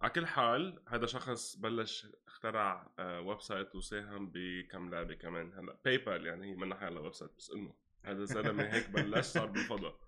على 0.01 0.11
كل 0.15 0.27
حال 0.27 0.83
هذا 0.87 1.05
شخص 1.05 1.55
بلش 1.55 2.07
اخترع 2.27 2.93
آه، 2.99 3.21
website 3.21 3.75
وساهم 3.75 4.31
بكم 4.33 4.89
لعبة 4.89 5.13
كمان. 5.13 5.53
هلا 5.53 5.77
PayPal 5.85 6.25
يعني 6.25 6.51
هي 6.51 6.55
منها 6.55 6.77
حالها 6.77 7.01
website 7.01 7.31
بس 7.37 7.51
إنه 7.51 7.73
هذا 8.03 8.21
الزلمة 8.21 8.63
هيك 8.63 8.89
بلش 8.89 9.25
صار 9.25 9.45
بالفضاء. 9.45 9.99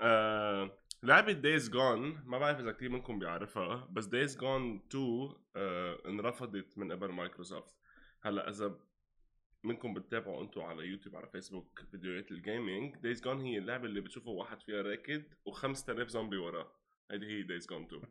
آه 0.00 0.78
لعبة 1.02 1.32
Days 1.32 1.70
Gone 1.70 2.22
ما 2.24 2.38
بعرف 2.38 2.60
إذا 2.60 2.72
كثير 2.72 2.90
منكم 2.90 3.18
بيعرفها 3.18 3.88
بس 3.90 4.06
Days 4.06 4.38
Gone 4.38 4.82
2 4.88 5.32
آه 5.56 5.98
انرفضت 6.06 6.78
من 6.78 6.92
قبل 6.92 7.08
مايكروسوفت. 7.08 7.74
هلا 8.22 8.48
إذا 8.48 8.78
منكم 9.64 9.94
بتتابعوا 9.94 10.42
أنتم 10.42 10.60
على 10.60 10.86
يوتيوب 10.86 11.16
على 11.16 11.26
فيسبوك 11.26 11.80
فيديوهات 11.90 12.30
ال 12.30 12.39
gaming 12.39 12.96
Days 12.96 13.22
Gone 13.22 13.40
هي 13.40 13.58
اللعبة 13.58 13.84
اللي 13.84 14.00
بتشوفوا 14.00 14.38
واحد 14.38 14.60
فيها 14.62 14.82
راكض 14.82 15.24
و5000 15.48 16.06
زومبي 16.06 16.36
وراه. 16.36 16.72
هيدي 17.10 17.26
هي 17.26 17.42
Days 17.42 17.66
Gone 17.66 17.82
2 17.84 18.02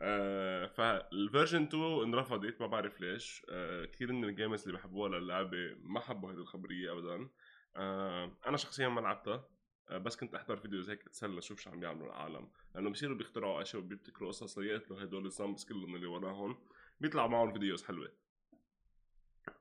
آه 0.00 0.66
فال 0.66 0.87
version 0.87 1.62
2 1.62 1.82
انرفضت 2.02 2.60
ما 2.60 2.66
بعرف 2.66 3.00
ليش. 3.00 3.46
آه 3.50 3.84
كثير 3.84 4.12
من 4.12 4.24
ال 4.24 4.29
gamers 4.29 4.62
اللي 4.62 4.78
بحبوها 4.78 5.08
للعبة 5.08 5.76
ما 5.82 6.00
حبوا 6.00 6.32
هذه 6.32 6.36
الخبرية 6.36 6.92
ابدا. 6.92 7.28
آه 7.76 8.38
أنا 8.46 8.56
شخصيا 8.56 8.88
ما 8.88 9.00
لعبتها. 9.00 9.48
آه، 9.90 9.98
بس 9.98 10.16
كنت 10.16 10.34
أحضر 10.34 10.56
videos 10.56 10.90
هيك 10.90 11.06
أتسلى 11.06 11.38
أشوف 11.38 11.60
شو 11.60 11.70
عم 11.70 11.80
بيعملوا 11.80 12.06
العالم. 12.06 12.50
لأنه 12.74 12.90
بصيروا 12.90 13.16
بيخترعوا 13.16 13.62
أشياء 13.62 13.82
وبيبتكروا 13.82 14.28
قصص 14.28 14.58
ليقتلوا 14.58 15.02
هدول 15.02 15.26
ال 15.26 15.31
zombies 15.31 15.64
كلهم 15.64 15.96
اللي 15.96 16.06
وراهم. 16.06 16.58
بيطلع 17.00 17.26
معهم 17.26 17.52
videos 17.52 17.84
حلوة. 17.84 18.12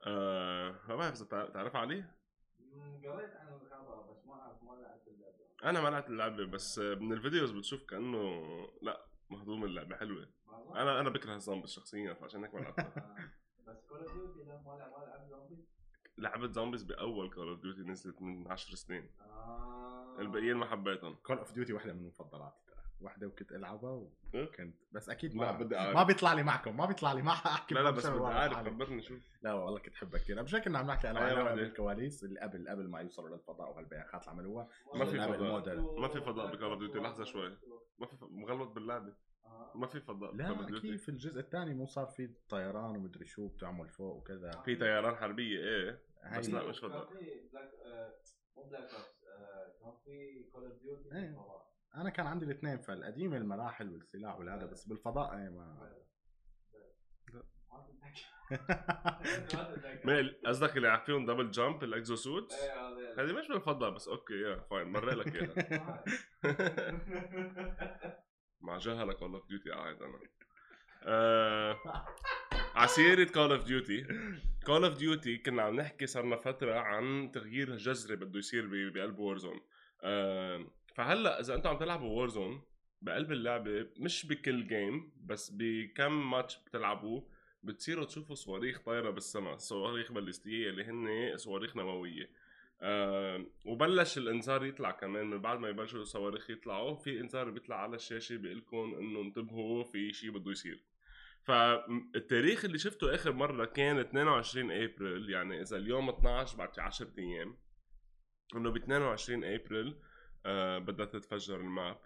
آه 0.03 0.75
ما 0.87 0.95
بعرف 0.95 1.13
اذا 1.15 1.25
تع- 1.25 1.49
تعرف 1.49 1.75
علي؟ 1.75 2.05
قريت 3.05 3.35
عن 3.35 3.47
الخبر 3.53 4.01
بس 4.11 4.25
ما 4.27 4.33
أعرف 4.33 4.63
ما 4.63 4.71
لعبت 4.71 5.07
اللعبة. 5.07 5.35
أنا 5.63 5.81
ما 5.81 5.89
لعبت 5.89 6.07
اللعبة 6.09 6.45
بس 6.45 6.79
من 6.79 7.13
الفيديوز 7.13 7.51
بتشوف 7.51 7.83
كأنه 7.83 8.41
لا 8.81 9.05
مهضوم 9.29 9.63
اللعبة 9.63 9.95
حلوة؟ 9.95 10.29
أنا 10.75 10.99
أنا 10.99 11.09
بكره 11.09 11.35
ال 11.35 11.39
zombies 11.39 11.69
شخصيا 11.71 12.13
فعشان 12.13 12.43
هيك 12.43 12.53
ما 12.55 12.59
لعبتها 12.59 12.85
آه، 12.97 13.69
بس 13.71 13.85
Call 13.89 13.99
of 13.99 14.13
Duty 14.13 14.43
لا 14.43 14.57
ما 14.65 14.71
لعب 14.79 14.91
ما 14.91 15.05
لعب 15.05 15.27
زومبي؟ 15.29 15.65
لعبت 16.17 16.51
zombies 16.51 16.83
بأول 16.83 17.29
Call 17.33 17.47
of 17.49 17.59
Duty 17.61 17.81
نزلت 17.81 18.21
من 18.21 18.51
10 18.51 18.75
سنين. 18.75 19.09
آه. 19.21 20.15
الباقيين 20.19 20.55
ما 20.57 20.65
حبيتهم. 20.65 21.15
كول 21.15 21.37
اوف 21.37 21.51
ديوتي 21.53 21.73
واحدة 21.73 21.93
من 21.93 22.07
مفضلاتي 22.07 22.55
ترى 22.99 23.05
واحدة 23.05 23.27
وكنت 23.27 23.51
ألعبها 23.51 24.07
إيه؟ 24.33 24.43
وكنت 24.43 24.75
بس 24.91 25.09
أكيد 25.09 25.35
ما 25.35 25.51
بدي 25.51 25.77
أعرف 25.77 25.95
ما 25.95 26.03
بيطلع 26.03 26.33
لي 26.33 26.43
معكم 26.43 26.77
ما 26.77 26.85
بيطلع 26.85 27.13
لي 27.13 27.21
ما 27.21 27.31
احكي 27.31 27.75
لا 27.75 27.79
لا 27.79 27.85
معكم 27.85 27.97
بس 27.97 28.05
بدي 28.07 28.23
أعرف. 28.25 28.53
خبرني 28.67 29.01
شو 29.01 29.15
لا 29.41 29.53
والله 29.53 29.79
كنت 29.79 29.93
احبها 29.95 30.19
كثير 30.19 30.43
مش 30.43 30.55
هيك 30.55 30.63
كنا 30.65 30.79
عم 30.79 30.87
نحكي 30.87 31.09
أنا 31.09 31.19
أي 31.19 31.23
وعلاء 31.25 31.43
واحدة. 31.45 31.61
بالكواليس 31.61 32.23
اللي 32.23 32.39
قبل 32.39 32.69
قبل 32.69 32.87
ما 32.89 33.01
يوصلوا 33.01 33.29
للفضاء 33.29 33.69
وهالبياخات 33.71 34.21
اللي 34.21 34.31
عملوها 34.31 34.69
ما 34.95 35.05
في 35.05 35.17
فضاء. 35.17 35.35
الموديل. 35.35 35.81
ما 36.01 36.07
في 36.07 36.21
فضاء 36.21 36.51
بكول 36.55 36.63
اوف 36.63 36.79
ديوتي 36.79 36.99
لحظة 36.99 37.23
شوي 37.23 37.57
ما 37.99 38.05
في 38.07 38.15
مغلط 38.21 38.69
باللعبة. 38.69 39.13
ما 39.75 39.87
في 39.87 39.99
فضاء 40.01 40.35
لا 40.35 40.79
كيف 40.79 41.09
الجزء 41.09 41.39
الثاني 41.39 41.73
مو 41.73 41.85
صار 41.85 42.05
في 42.05 42.29
طيران 42.49 42.95
ومدري 42.95 43.25
شو 43.25 43.47
بتعمل 43.47 43.89
فوق 43.89 44.15
وكذا 44.15 44.51
في 44.65 44.75
طيران 44.75 45.15
حربية 45.15 45.59
إيه 45.59 45.91
بس 46.37 46.45
هاي- 46.49 46.53
لا 46.53 46.69
مش 46.69 46.79
فضاء. 46.79 47.05
كان 47.05 47.17
في 47.17 47.47
بلاك 47.53 47.71
آه، 47.85 48.13
مو 48.57 48.63
بلاك 48.63 48.81
اوبس 48.91 49.23
آه، 49.23 49.73
كان 49.81 49.93
في 50.05 50.43
كول 50.53 50.63
اوف 50.65 50.81
ديوتي 50.81 51.15
إيه. 51.15 51.37
أنا 51.97 52.09
كان 52.09 52.27
عندي 52.27 52.45
الاثنين 52.45 52.77
فالقديم 52.77 53.33
المراحل 53.33 53.89
والسلاح 53.89 54.39
والهذا 54.39 54.65
بس 54.65 54.85
بالفضاء 54.85 55.31
إيه 55.37 55.49
ما 55.49 55.93
ما- 60.05 60.33
قصدك 60.45 60.77
اللي 60.77 61.01
فيهم 61.05 61.25
دبل 61.25 61.51
جامب 61.51 61.83
الإكزو 61.83 62.15
سوت؟ 62.15 62.53
إيه، 62.53 63.13
هذه 63.23 63.33
مش 63.33 63.47
بالفضاء 63.47 63.89
بس 63.89 64.07
أوكي 64.07 64.33
يا 64.33 64.59
فاين 64.69 64.87
مرق 64.87 65.13
لك 65.13 65.35
إياها. 65.35 66.03
مع 68.61 68.77
جهلك 68.77 69.15
كول 69.15 69.33
اوف 69.33 69.47
ديوتي 69.47 69.69
قاعد 69.71 70.01
أنا 70.01 70.19
آه، 71.03 71.77
عسيرة 72.75 73.31
كول 73.31 73.51
اوف 73.51 73.63
ديوتي 73.63 74.05
Call 74.65 74.85
of 74.85 74.97
Duty 74.97 75.37
كنا 75.37 75.61
عم 75.61 75.75
نحكي 75.75 76.07
صرنا 76.07 76.35
فترة 76.37 76.79
عن 76.79 77.31
تغيير 77.33 77.75
جذري 77.75 78.15
بده 78.15 78.39
يصير 78.39 78.67
ب- 78.67 78.93
بقلب 78.93 79.19
Warzone 79.19 79.59
فهلأ 80.97 81.39
إذا 81.39 81.55
أنتم 81.55 81.69
عم 81.69 81.77
تلعبوا 81.77 82.07
Warzone 82.09 82.61
بقلب 83.01 83.31
اللعبة 83.31 83.87
مش 83.97 84.25
بكل 84.25 84.67
game 84.67 85.11
بس 85.25 85.51
بكم 85.55 86.31
ماتش 86.31 86.57
بتلعبوه 86.65 87.29
بتصيروا 87.63 88.05
تشوفوا 88.05 88.35
صواريخ 88.35 88.79
طايرة 88.79 89.09
بالسماء 89.09 89.57
صواريخ 89.57 90.11
باليستية 90.11 90.69
اللي 90.69 90.83
هن 90.83 91.37
صواريخ 91.37 91.75
نووية. 91.75 92.29
آه 92.81 93.45
وبلش 93.65 94.17
الإنذار 94.17 94.65
يطلع 94.65 94.91
كمان 94.91 95.25
من 95.25 95.41
بعد 95.41 95.59
ما 95.59 95.69
يبلشوا 95.69 96.01
الصواريخ 96.01 96.49
يطلعوا 96.49 96.95
في 96.95 97.19
إنذار 97.19 97.49
بيطلع 97.49 97.75
على 97.75 97.95
الشاشة 97.95 98.37
بيقول 98.37 98.57
لكم 98.57 98.95
إنه 98.99 99.21
انتبهوا 99.21 99.83
في 99.83 100.13
شيء 100.13 100.31
بده 100.31 100.51
يصير. 100.51 100.83
فالتاريخ 101.43 102.65
اللي 102.65 102.77
شفته 102.77 103.15
آخر 103.15 103.31
مرة 103.31 103.65
كان 103.65 103.99
22 103.99 104.71
ابريل 104.71 105.29
يعني 105.29 105.61
إذا 105.61 105.77
اليوم 105.77 106.09
12 106.09 106.57
بعد 106.57 106.79
10 106.79 107.11
أيام 107.17 107.57
إنه 108.55 108.69
ب 108.71 108.75
22 108.75 109.43
ابريل 109.43 109.95
بدها 110.79 111.05
تتفجر 111.05 111.55
ال 111.55 111.63
map. 111.63 111.97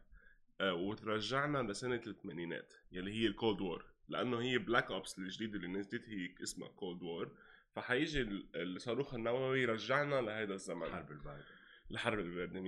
آه 0.61 0.73
وترجعنا 0.73 1.71
لسنة 1.71 2.01
الثمانينات 2.07 2.73
يلي 2.91 3.11
هي 3.13 3.27
ال 3.27 3.34
cold 3.34 3.61
war 3.61 3.85
لأنه 4.07 4.41
هي 4.41 4.57
Black 4.57 4.91
Ops 4.91 5.19
الجديدة 5.19 5.55
اللي 5.55 5.67
نزلت 5.67 6.09
هي 6.09 6.29
اسمها 6.43 6.67
Cold 6.67 7.03
War 7.03 7.31
فحيجي 7.75 8.27
الصاروخ 8.55 9.13
النووي 9.13 9.61
يرجعنا 9.61 10.21
لهذا 10.21 10.53
الزمن. 10.53 10.83
الحرب 10.83 11.11
الباردة. 11.11 11.45
الحرب 11.91 12.19
الباردة 12.19 12.61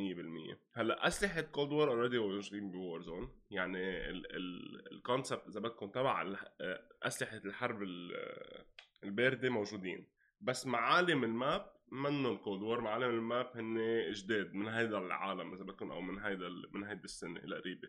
100% 0.54 0.58
هلأ 0.74 1.08
أسلحة 1.08 1.42
Cold 1.42 1.72
War 1.72 1.90
already 1.90 2.18
موجودين 2.18 2.72
ب 2.72 3.02
Warzone 3.02 3.32
يعني 3.52 4.10
ال 4.92 4.99
concept 4.99 5.48
إذا 5.48 5.60
بدكم 5.60 5.88
تبع 5.90 6.36
أسلحة 7.04 7.42
الحرب 7.46 7.82
الباردة 9.04 9.50
موجودين. 9.50 10.08
بس 10.42 10.68
معالم 10.68 11.24
ال 11.24 11.36
map 11.36 11.74
منهم 11.94 12.38
Cold 12.38 12.62
War 12.62 12.82
معالم 12.82 13.10
ال 13.10 13.20
map 13.20 13.52
هن 13.56 13.78
جداد 14.12 14.54
من 14.54 14.68
هيدا 14.68 14.98
العالم 14.98 15.54
إذا 15.54 15.64
بدكم 15.64 15.92
أو 15.92 16.02
من 16.02 16.20
هيدا 16.20 16.50
من 16.72 16.84
هيدي 16.84 17.04
السنة 17.04 17.40
القريبه 17.40 17.88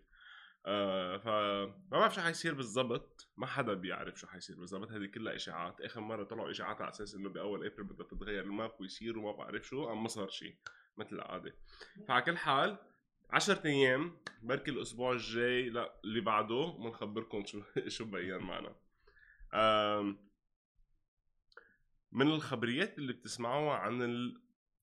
آه 0.66 1.16
فما 1.18 1.74
بعرف 1.88 2.14
شو 2.14 2.20
حيصير 2.20 2.54
بالضبط 2.54 3.28
ما 3.36 3.46
حدا 3.46 3.74
بيعرف 3.74 4.20
شو 4.20 4.26
حيصير 4.26 4.56
بالضبط. 4.56 4.90
هذه 4.90 5.06
كلها 5.06 5.34
إشاعات. 5.34 5.80
آخر 5.80 6.00
مرة 6.00 6.24
طلعوا 6.24 6.50
إشاعات 6.50 6.80
على 6.80 6.90
أساس 6.90 7.14
إنه 7.14 7.28
بأول 7.28 7.66
ابريل 7.66 7.86
بدها 7.86 8.06
تتغير 8.06 8.44
ال 8.44 8.51
map 8.51 8.72
ويصير 8.80 9.18
وما 9.18 9.32
بعرف 9.32 9.66
شو 9.66 9.92
أما 9.92 10.02
ما 10.02 10.08
صار 10.08 10.28
شيء 10.28 10.56
مثل 10.96 11.16
العادة. 11.16 11.56
فعلى 12.08 12.22
كل 12.22 12.36
حال 12.36 12.78
10 13.30 13.66
أيام 13.66 14.16
بركي 14.42 14.70
الأسبوع 14.70 15.12
الجاي 15.12 15.70
لا 15.70 16.00
اللي 16.04 16.20
بعده 16.20 16.76
بنخبركم 16.78 17.44
شو 17.44 17.62
شو 17.96 18.04
بين 18.04 18.38
معنا. 18.38 18.76
من 22.14 22.26
الخبريات 22.26 22.98
اللي 22.98 23.12
بتسمعوها 23.12 23.76
عن 23.76 24.02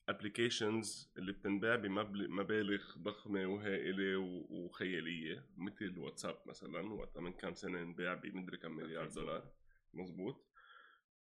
ال 0.09 0.17
applications 0.17 1.11
اللي 1.17 1.31
بتنباع 1.31 1.75
بمبالغ 1.75 2.97
ضخمة 2.97 3.45
وهائلة 3.45 4.17
وخيالية 4.49 5.45
مثل 5.57 5.97
واتساب 5.97 6.41
مثلا 6.45 6.93
وقتها 6.93 7.21
من 7.21 7.33
كم 7.33 7.53
سنة 7.53 7.81
انباع 7.81 8.13
بمدري 8.13 8.57
كم 8.57 8.71
مليار 8.71 9.07
دولار. 9.07 9.51
مزبوط. 9.93 10.45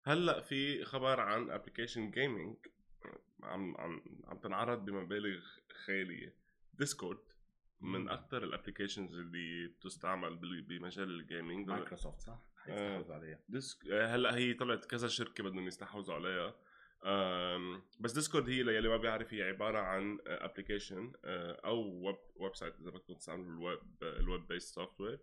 هلأ 0.05 0.40
في 0.40 0.85
خبر 0.85 1.21
عن 1.21 1.51
application 1.51 2.11
gaming 2.11 2.57
عم 3.42 3.77
عم 3.77 4.03
عم 4.25 4.38
تنعرض 4.38 4.85
بمبالغ 4.85 5.45
خيالية. 5.87 6.35
Discord 6.75 7.20
من 7.81 8.09
أكثر 8.09 8.45
ال 8.44 8.50
applications 8.50 9.14
اللي 9.14 9.66
بتستعمل 9.66 10.37
بمجال 10.62 11.21
ال 11.20 11.27
gaming 11.27 11.68
مايكروسوفت 11.69 12.21
صح؟ 12.21 12.56
حيستحوذوا 12.66 13.14
عليها. 13.14 13.38
ديسك 13.48 13.87
هلأ 13.87 14.37
هي 14.37 14.55
طلعت 14.55 14.85
كذا 14.85 15.09
شركة 15.09 15.44
بدهم 15.44 15.66
يستحوذوا 15.66 16.14
عليها. 16.14 16.55
بس 18.00 18.12
Discord 18.12 18.49
هي 18.48 18.62
للي 18.62 18.88
ما 18.88 18.96
بيعرف 18.96 19.35
هي 19.35 19.42
عبارة 19.42 19.79
عن 19.79 20.18
application 20.27 21.12
أو 21.24 22.07
web 22.07 22.16
website 22.37 22.75
إذا 22.81 22.90
بدكم 22.90 23.14
تستعملوا 23.14 23.50
ال 23.53 23.81
web 24.03 24.49
ال 24.49 24.75
web-based 24.75 25.01
software 25.01 25.18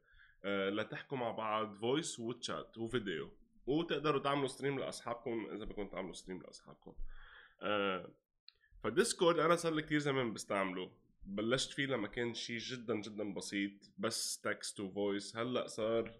لتحكوا 0.69 1.17
مع 1.17 1.31
بعض 1.31 1.73
voice 1.73 2.19
و 2.19 2.31
chat 2.31 2.77
و 2.77 2.86
video 2.86 3.31
وتقدروا 3.65 4.21
تعملوا 4.21 4.47
stream 4.47 4.79
لأصحابكم 4.79 5.47
إذا 5.55 5.65
بدكم 5.65 5.87
تعملوا 5.87 6.13
stream 6.13 6.41
لأصحابكم. 6.41 6.93
آه 7.61 8.11
ف 8.83 8.90
Discord 8.90 9.39
أنا 9.39 9.55
صار 9.55 9.73
لي 9.73 9.81
كثير 9.81 9.99
زمان 9.99 10.33
بستعمله. 10.33 10.91
بلشت 11.25 11.71
فيه 11.71 11.85
لما 11.85 12.07
كان 12.07 12.33
شيء 12.33 12.57
جدا 12.57 12.95
جدا 12.95 13.33
بسيط 13.33 13.71
بس 13.97 14.41
text 14.41 14.79
و 14.79 14.89
voice 14.89 15.37
هلأ 15.37 15.67
صار 15.67 16.13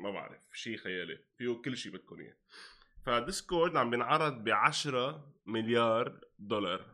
ما 0.00 0.10
بعرف 0.10 0.48
شيء 0.52 0.76
خيالي. 0.76 1.18
فيه 1.36 1.62
كل 1.64 1.76
شيء 1.76 1.92
بدكم 1.92 2.20
إياه. 2.20 2.36
ف 3.06 3.15
Discord 3.15 3.76
عم 3.76 3.90
بينعرض 3.90 4.44
ب 4.44 4.48
10 4.48 5.32
مليار 5.46 6.20
دولار. 6.38 6.86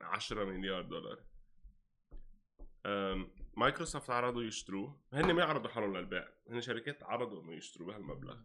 10 0.00 0.44
مليار 0.44 0.82
دولار. 0.82 1.18
مايكروسوفت 3.56 4.10
عرضوا 4.10 4.42
يشتروه. 4.42 5.00
هن 5.12 5.32
ما 5.32 5.44
عرضوا 5.44 5.70
حالهم 5.70 5.96
للبيع. 5.96 6.28
هن 6.50 6.60
شركات 6.60 7.02
عرضوا 7.02 7.42
إنه 7.42 7.52
يشتروا 7.52 7.88
بهالمبلغ. 7.88 8.36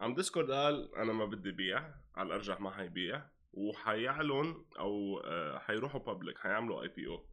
عم 0.00 0.14
Discord 0.14 0.50
قال 0.50 0.94
أنا 0.94 1.12
ما 1.12 1.24
بدي 1.24 1.50
بيع. 1.50 1.94
على 2.16 2.26
الأرجح 2.26 2.60
ما 2.60 2.70
حيبيع 2.70 3.22
وحيعلن 3.52 4.64
أو 4.78 5.18
آه، 5.18 5.58
حيروحوا 5.58 6.00
public 6.00 6.38
حيعملوا 6.38 6.82
IPO 6.82 7.24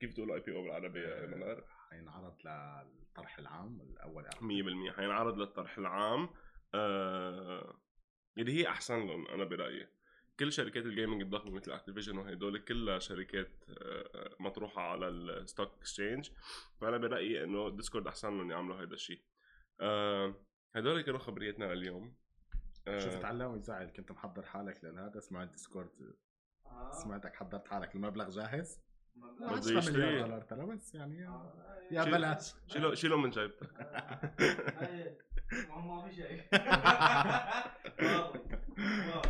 كيف 0.00 0.14
تقول 0.14 0.32
IPO 0.32 0.62
بالعربي 0.62 1.00
يا 1.00 1.26
منار؟ 1.26 1.64
حينعرض 1.90 2.34
للطرح 2.44 3.38
العام 3.38 3.80
الأول 3.80 4.24
100% 4.90 4.96
حينعرض 4.96 5.38
للطرح 5.38 5.78
العام 5.78 6.28
آه 6.74 7.80
اللي 8.38 8.52
هي 8.52 8.68
أحسن 8.68 9.06
لهم 9.06 9.28
أنا 9.28 9.44
برأيي 9.44 9.88
كل 10.40 10.52
شركات 10.52 10.84
ال 10.84 10.89
gaming 10.89 11.22
الضخمة 11.22 11.50
مثل 11.50 11.72
Activision 11.72 12.18
وهدول 12.18 12.58
كلها 12.58 12.98
شركات 12.98 13.64
آه، 13.68 14.36
مطروحة 14.40 14.82
على 14.82 15.08
ال 15.08 15.19
stock 15.19 15.74
exchange 15.74 16.30
فأنا 16.80 16.96
برأيي 16.96 17.44
إنه 17.44 17.70
Discord 17.70 18.06
أحسن 18.06 18.28
لهم 18.28 18.50
يعملوا 18.50 18.76
هذا 18.76 18.94
الشيء 18.94 19.22
آه 19.80 20.34
هدول 20.74 21.02
كانوا 21.02 21.18
خبريتنا 21.18 21.64
لليوم 21.64 22.16
آه. 22.88 22.98
شفت 22.98 23.24
علاوي 23.24 23.60
زعل 23.60 23.86
كنت 23.86 24.12
محضر 24.12 24.42
حالك 24.42 24.84
لهذا 24.84 25.20
سمعت 25.20 25.48
Discord 25.48 25.90
آه. 26.66 26.90
سمعتك 26.92 27.34
حضرت 27.34 27.68
حالك 27.68 27.94
المبلغ 27.94 28.30
جاهز؟ 28.30 28.85
ما 29.16 29.30
مليار 29.40 30.22
دولار 30.22 30.42
ترى 30.42 30.66
بس 30.66 30.94
يعني 30.94 31.28
آه. 31.28 31.52
يا 31.90 32.04
بلاش. 32.04 32.54
شيلوا 32.66 32.94
شيلوا 32.94 33.18
من 33.18 33.30
جيبتك 33.30 33.70
ما 35.86 36.02
في 36.08 36.14
شيء. 36.14 36.42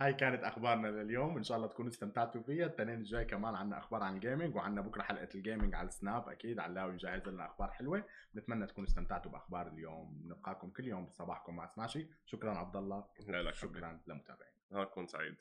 هاي 0.00 0.14
كانت 0.14 0.44
أخبارنا 0.44 0.88
لليوم. 0.88 1.36
إن 1.36 1.42
شاء 1.42 1.56
الله 1.56 1.68
تكونوا 1.68 1.90
استمتعتوا 1.90 2.42
فيها. 2.42 2.66
التنين 2.66 2.94
الجاي 2.94 3.24
كمان 3.24 3.54
عندنا 3.54 3.78
أخبار 3.78 4.02
عن 4.02 4.14
ال 4.14 4.20
gaming 4.20 4.56
وعندنا 4.56 4.80
بكرة 4.80 5.02
حلقة 5.02 5.28
ال 5.34 5.40
gaming 5.40 5.74
على 5.74 5.88
السناب 5.88 6.28
أكيد. 6.28 6.58
علاوي 6.58 6.96
جاهز 6.96 7.28
لنا 7.28 7.46
أخبار 7.46 7.70
حلوة. 7.70 8.04
بنتمنى 8.34 8.66
تكونوا 8.66 8.88
استمتعتوا 8.88 9.30
بأخبار 9.30 9.68
اليوم. 9.68 10.22
نلقاكم 10.26 10.70
كل 10.70 10.86
يوم 10.86 11.06
بصباحكم 11.06 11.56
مع 11.56 11.66
سماشي 11.66 12.06
شكرا 12.26 12.58
عبد 12.58 12.76
الله. 12.76 13.04
لا 13.28 13.42
لا 13.42 13.52
شكرا 13.52 14.00
لمتابعين 14.06 14.52
نهاركم 14.70 15.06
سعيد. 15.06 15.34